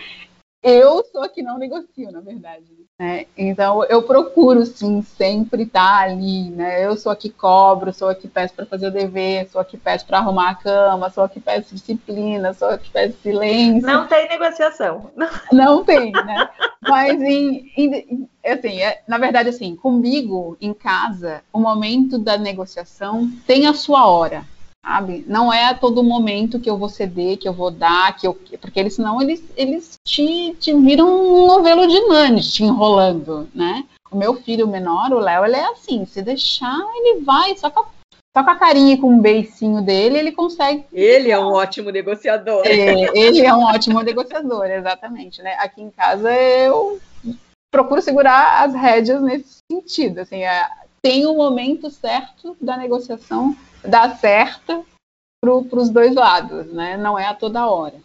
eu 0.64 1.04
sou 1.12 1.22
a 1.22 1.28
que 1.28 1.42
não 1.42 1.58
negocio, 1.58 2.10
na 2.10 2.20
verdade. 2.20 2.64
Né? 2.98 3.26
Então, 3.36 3.84
eu 3.84 4.02
procuro, 4.02 4.64
sim, 4.64 5.02
sempre 5.02 5.64
estar 5.64 6.04
ali. 6.04 6.48
Né? 6.48 6.86
Eu 6.86 6.96
sou 6.96 7.12
a 7.12 7.16
que 7.16 7.28
cobro, 7.28 7.92
sou 7.92 8.08
a 8.08 8.14
que 8.14 8.26
peço 8.26 8.54
para 8.54 8.64
fazer 8.64 8.86
o 8.86 8.90
dever, 8.90 9.46
sou 9.50 9.60
a 9.60 9.64
que 9.64 9.76
peço 9.76 10.06
para 10.06 10.20
arrumar 10.20 10.48
a 10.48 10.54
cama, 10.54 11.10
sou 11.10 11.22
a 11.22 11.28
que 11.28 11.38
peço 11.38 11.74
disciplina, 11.74 12.54
sou 12.54 12.68
a 12.68 12.78
que 12.78 12.90
peço 12.90 13.14
silêncio. 13.22 13.86
Não 13.86 14.06
tem 14.06 14.26
negociação. 14.26 15.10
Não 15.52 15.84
tem, 15.84 16.10
né? 16.12 16.48
Mas, 16.80 17.20
em, 17.20 17.70
em, 17.76 18.28
assim, 18.42 18.80
é, 18.80 19.02
na 19.06 19.18
verdade, 19.18 19.50
assim, 19.50 19.76
comigo, 19.76 20.56
em 20.58 20.72
casa, 20.72 21.42
o 21.52 21.60
momento 21.60 22.18
da 22.18 22.38
negociação 22.38 23.30
tem 23.46 23.66
a 23.66 23.74
sua 23.74 24.08
hora 24.08 24.46
sabe? 24.84 25.24
Não 25.26 25.50
é 25.50 25.70
a 25.70 25.74
todo 25.74 26.04
momento 26.04 26.60
que 26.60 26.68
eu 26.68 26.76
vou 26.76 26.88
ceder, 26.88 27.38
que 27.38 27.48
eu 27.48 27.54
vou 27.54 27.70
dar, 27.70 28.14
que 28.16 28.26
eu, 28.26 28.34
porque 28.60 28.78
eles 28.78 28.94
senão 28.94 29.20
eles, 29.20 29.42
eles 29.56 29.94
te, 30.06 30.54
te 30.60 30.74
viram 30.74 31.08
um 31.08 31.46
novelo 31.46 31.86
de 31.86 31.98
Nani 32.06 32.42
te 32.42 32.62
enrolando, 32.62 33.48
né? 33.54 33.84
O 34.10 34.16
meu 34.16 34.34
filho 34.34 34.68
menor, 34.68 35.10
o 35.12 35.18
Léo, 35.18 35.44
ele 35.46 35.56
é 35.56 35.66
assim, 35.70 36.04
se 36.04 36.22
deixar, 36.22 36.78
ele 36.96 37.22
vai, 37.22 37.56
só 37.56 37.70
com 37.70 37.80
a, 37.80 37.86
só 38.36 38.44
com 38.44 38.50
a 38.50 38.56
carinha 38.56 38.94
e 38.94 38.98
com 38.98 39.08
um 39.08 39.20
beicinho 39.20 39.80
dele, 39.80 40.18
ele 40.18 40.32
consegue. 40.32 40.84
Ele 40.92 41.30
é 41.30 41.38
um 41.38 41.52
ótimo 41.52 41.90
negociador. 41.90 42.62
É, 42.66 43.18
ele 43.18 43.40
é 43.40 43.54
um 43.54 43.62
ótimo 43.62 44.00
negociador, 44.02 44.66
exatamente, 44.66 45.42
né? 45.42 45.56
Aqui 45.58 45.80
em 45.80 45.90
casa 45.90 46.30
eu 46.32 47.00
procuro 47.72 48.02
segurar 48.02 48.62
as 48.62 48.74
rédeas 48.74 49.20
nesse 49.20 49.56
sentido, 49.68 50.20
assim, 50.20 50.44
é, 50.44 50.64
tem 51.02 51.26
o 51.26 51.32
um 51.32 51.36
momento 51.36 51.90
certo 51.90 52.56
da 52.60 52.76
negociação 52.76 53.56
dar 53.86 54.16
certo 54.16 54.86
para 55.40 55.78
os 55.78 55.90
dois 55.90 56.14
lados, 56.14 56.72
né? 56.72 56.96
Não 56.96 57.18
é 57.18 57.26
a 57.26 57.34
toda 57.34 57.66
hora. 57.66 57.96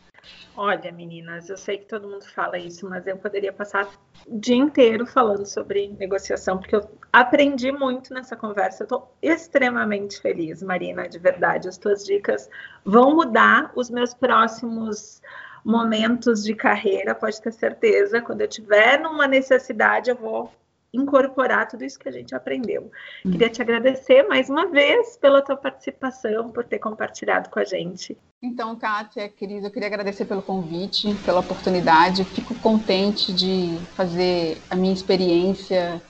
Olha, 0.62 0.92
meninas, 0.92 1.50
eu 1.50 1.56
sei 1.56 1.78
que 1.78 1.86
todo 1.86 2.10
mundo 2.10 2.26
fala 2.26 2.58
isso, 2.58 2.88
mas 2.90 3.08
eu 3.08 3.16
poderia 3.16 3.54
passar 3.54 3.88
o 4.28 4.38
dia 4.38 4.58
inteiro 4.58 5.06
falando 5.06 5.46
sobre 5.46 5.88
negociação, 5.98 6.58
porque 6.58 6.76
eu 6.76 6.82
aprendi 7.14 7.72
muito 7.72 8.14
nessa 8.14 8.36
conversa. 8.36 8.84
Eu 8.84 8.86
estou 8.86 9.16
extremamente 9.22 10.20
feliz, 10.20 10.62
Marina, 10.62 11.08
de 11.08 11.18
verdade. 11.18 11.70
As 11.70 11.78
tuas 11.78 12.04
dicas 12.04 12.50
vão 12.84 13.16
mudar 13.16 13.72
os 13.74 13.90
meus 13.90 14.14
próximos 14.14 15.22
momentos 15.64 16.44
de 16.44 16.54
carreira, 16.54 17.16
pode 17.16 17.42
ter 17.42 17.54
certeza. 17.54 18.22
Quando 18.22 18.42
eu 18.42 18.48
tiver 18.50 19.00
numa 19.00 19.28
necessidade, 19.28 20.10
eu 20.10 20.18
vou 20.18 20.52
incorporar 20.94 21.68
tudo 21.68 21.84
isso 21.84 22.00
que 22.00 22.10
a 22.10 22.12
gente 22.12 22.34
aprendeu. 22.34 22.92
Hum. 23.26 23.32
Queria 23.32 23.50
te 23.50 23.62
agradecer 23.62 24.24
mais 24.24 24.50
uma 24.50 24.68
vez 24.68 25.18
pela 25.18 25.42
tua 25.42 25.56
participação, 25.56 26.50
por 26.50 26.64
ter 26.64 26.80
compartilhado 26.80 27.50
com 27.50 27.60
a 27.60 27.64
gente. 27.64 28.18
Então, 28.42 28.76
Kátia, 28.76 29.28
querida, 29.30 29.68
eu 29.68 29.72
queria 29.72 29.88
agradecer 29.88 30.26
pelo 30.26 30.42
convite, 30.42 31.14
pela 31.26 31.42
oportunidade. 31.42 32.24
Fico 32.24 32.56
contente 32.56 33.34
de 33.34 33.78
fazer 33.96 34.58
a 34.70 34.76
minha 34.76 34.94
experiência, 34.94 36.02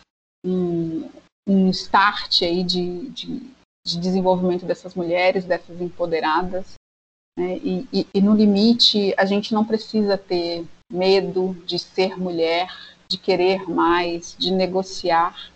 um, 0.46 1.10
um 1.48 1.70
start 1.70 2.44
aí 2.44 2.64
de, 2.64 3.10
de, 3.10 3.42
de 3.86 4.00
desenvolvimento 4.00 4.66
dessas 4.66 4.94
mulheres, 4.94 5.46
dessas 5.46 5.82
empoderadas. 5.82 6.76
Né? 7.38 7.58
E, 7.58 7.88
e, 7.92 8.08
e 8.14 8.22
no 8.22 8.36
limite, 8.36 9.14
a 9.18 9.26
gente 9.26 9.54
não 9.54 9.66
precisa 9.66 10.18
ter 10.18 10.66
medo 10.92 11.56
de 11.66 11.80
ser 11.80 12.18
mulher, 12.18 12.70
de 13.10 13.18
querer 13.18 13.68
mais, 13.70 14.36
de 14.38 14.52
negociar. 14.52 15.52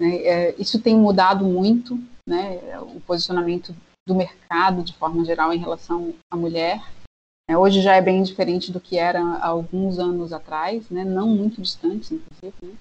Né? 0.00 0.16
É, 0.16 0.54
isso 0.60 0.80
tem 0.80 0.96
mudado 0.96 1.44
muito, 1.44 1.98
né? 2.28 2.78
o 2.80 3.00
posicionamento 3.00 3.74
do 4.06 4.14
mercado 4.14 4.82
de 4.82 4.92
forma 4.94 5.24
geral 5.24 5.52
em 5.52 5.58
relação 5.58 6.14
à 6.30 6.36
mulher. 6.36 6.80
É, 7.48 7.56
hoje 7.56 7.80
já 7.80 7.94
é 7.94 8.00
bem 8.00 8.22
diferente 8.22 8.72
do 8.72 8.80
que 8.80 8.96
era 8.96 9.20
há 9.22 9.48
alguns 9.48 9.98
anos 9.98 10.32
atrás, 10.32 10.88
né? 10.90 11.04
não 11.04 11.28
muito 11.28 11.60
distantes, 11.60 12.12
inclusive. 12.12 12.54
Né? 12.62 12.74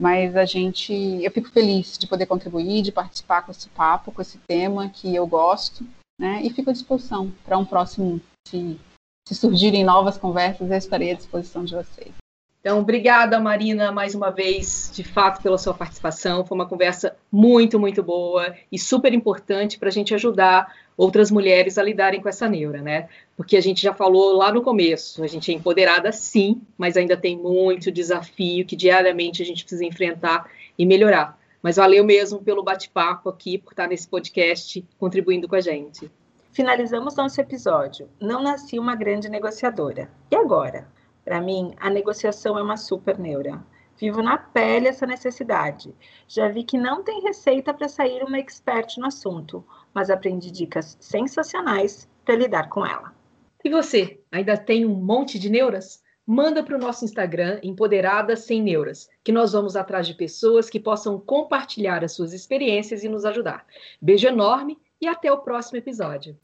Mas 0.00 0.36
a 0.36 0.44
gente, 0.44 0.92
eu 0.92 1.30
fico 1.32 1.50
feliz 1.50 1.98
de 1.98 2.06
poder 2.06 2.26
contribuir, 2.26 2.82
de 2.82 2.92
participar 2.92 3.42
com 3.42 3.50
esse 3.50 3.68
papo, 3.70 4.12
com 4.12 4.22
esse 4.22 4.38
tema 4.46 4.88
que 4.88 5.12
eu 5.12 5.26
gosto, 5.26 5.84
né? 6.20 6.40
E 6.42 6.50
fico 6.50 6.70
à 6.70 6.72
disposição 6.72 7.32
para 7.44 7.58
um 7.58 7.64
próximo, 7.64 8.20
se, 8.46 8.78
se 9.26 9.34
surgirem 9.34 9.84
novas 9.84 10.16
conversas, 10.16 10.70
eu 10.70 10.76
estarei 10.76 11.10
à 11.10 11.14
disposição 11.14 11.64
de 11.64 11.74
vocês. 11.74 12.14
Então, 12.60 12.80
obrigada, 12.80 13.38
Marina, 13.38 13.92
mais 13.92 14.16
uma 14.16 14.30
vez, 14.30 14.90
de 14.92 15.04
fato, 15.04 15.40
pela 15.40 15.56
sua 15.56 15.72
participação. 15.72 16.44
Foi 16.44 16.56
uma 16.56 16.66
conversa 16.66 17.16
muito, 17.30 17.78
muito 17.78 18.02
boa 18.02 18.54
e 18.70 18.78
super 18.78 19.14
importante 19.14 19.78
para 19.78 19.88
a 19.88 19.92
gente 19.92 20.12
ajudar 20.12 20.74
outras 20.96 21.30
mulheres 21.30 21.78
a 21.78 21.82
lidarem 21.82 22.20
com 22.20 22.28
essa 22.28 22.48
neura, 22.48 22.82
né? 22.82 23.08
Porque 23.36 23.56
a 23.56 23.60
gente 23.60 23.80
já 23.80 23.94
falou 23.94 24.36
lá 24.36 24.52
no 24.52 24.60
começo, 24.60 25.22
a 25.22 25.28
gente 25.28 25.52
é 25.52 25.54
empoderada 25.54 26.10
sim, 26.10 26.60
mas 26.76 26.96
ainda 26.96 27.16
tem 27.16 27.38
muito 27.38 27.92
desafio 27.92 28.66
que 28.66 28.74
diariamente 28.74 29.40
a 29.40 29.46
gente 29.46 29.62
precisa 29.62 29.84
enfrentar 29.84 30.50
e 30.76 30.84
melhorar. 30.84 31.38
Mas 31.62 31.76
valeu 31.76 32.04
mesmo 32.04 32.42
pelo 32.42 32.64
bate-papo 32.64 33.28
aqui, 33.28 33.56
por 33.56 33.72
estar 33.72 33.86
nesse 33.86 34.08
podcast 34.08 34.84
contribuindo 34.98 35.46
com 35.46 35.54
a 35.54 35.60
gente. 35.60 36.10
Finalizamos 36.52 37.14
nosso 37.14 37.40
episódio. 37.40 38.08
Não 38.20 38.42
nasci 38.42 38.80
uma 38.80 38.96
grande 38.96 39.28
negociadora. 39.28 40.10
E 40.30 40.34
agora? 40.34 40.88
Para 41.28 41.42
mim, 41.42 41.74
a 41.76 41.90
negociação 41.90 42.58
é 42.58 42.62
uma 42.62 42.78
super 42.78 43.18
neura. 43.18 43.62
Vivo 43.98 44.22
na 44.22 44.38
pele 44.38 44.88
essa 44.88 45.06
necessidade. 45.06 45.94
Já 46.26 46.48
vi 46.48 46.64
que 46.64 46.78
não 46.78 47.04
tem 47.04 47.20
receita 47.20 47.74
para 47.74 47.86
sair 47.86 48.24
uma 48.24 48.38
expert 48.38 48.96
no 48.96 49.04
assunto, 49.04 49.62
mas 49.92 50.08
aprendi 50.08 50.50
dicas 50.50 50.96
sensacionais 50.98 52.08
para 52.24 52.34
lidar 52.34 52.70
com 52.70 52.86
ela. 52.86 53.12
E 53.62 53.68
você, 53.68 54.18
ainda 54.32 54.56
tem 54.56 54.86
um 54.86 54.94
monte 54.94 55.38
de 55.38 55.50
neuras? 55.50 56.02
Manda 56.26 56.62
para 56.62 56.76
o 56.76 56.80
nosso 56.80 57.04
Instagram, 57.04 57.60
Empoderadas 57.62 58.44
Sem 58.44 58.62
Neuras, 58.62 59.06
que 59.22 59.30
nós 59.30 59.52
vamos 59.52 59.76
atrás 59.76 60.06
de 60.06 60.14
pessoas 60.14 60.70
que 60.70 60.80
possam 60.80 61.20
compartilhar 61.20 62.02
as 62.02 62.12
suas 62.12 62.32
experiências 62.32 63.04
e 63.04 63.08
nos 63.08 63.26
ajudar. 63.26 63.66
Beijo 64.00 64.26
enorme 64.26 64.78
e 64.98 65.06
até 65.06 65.30
o 65.30 65.42
próximo 65.42 65.76
episódio. 65.76 66.38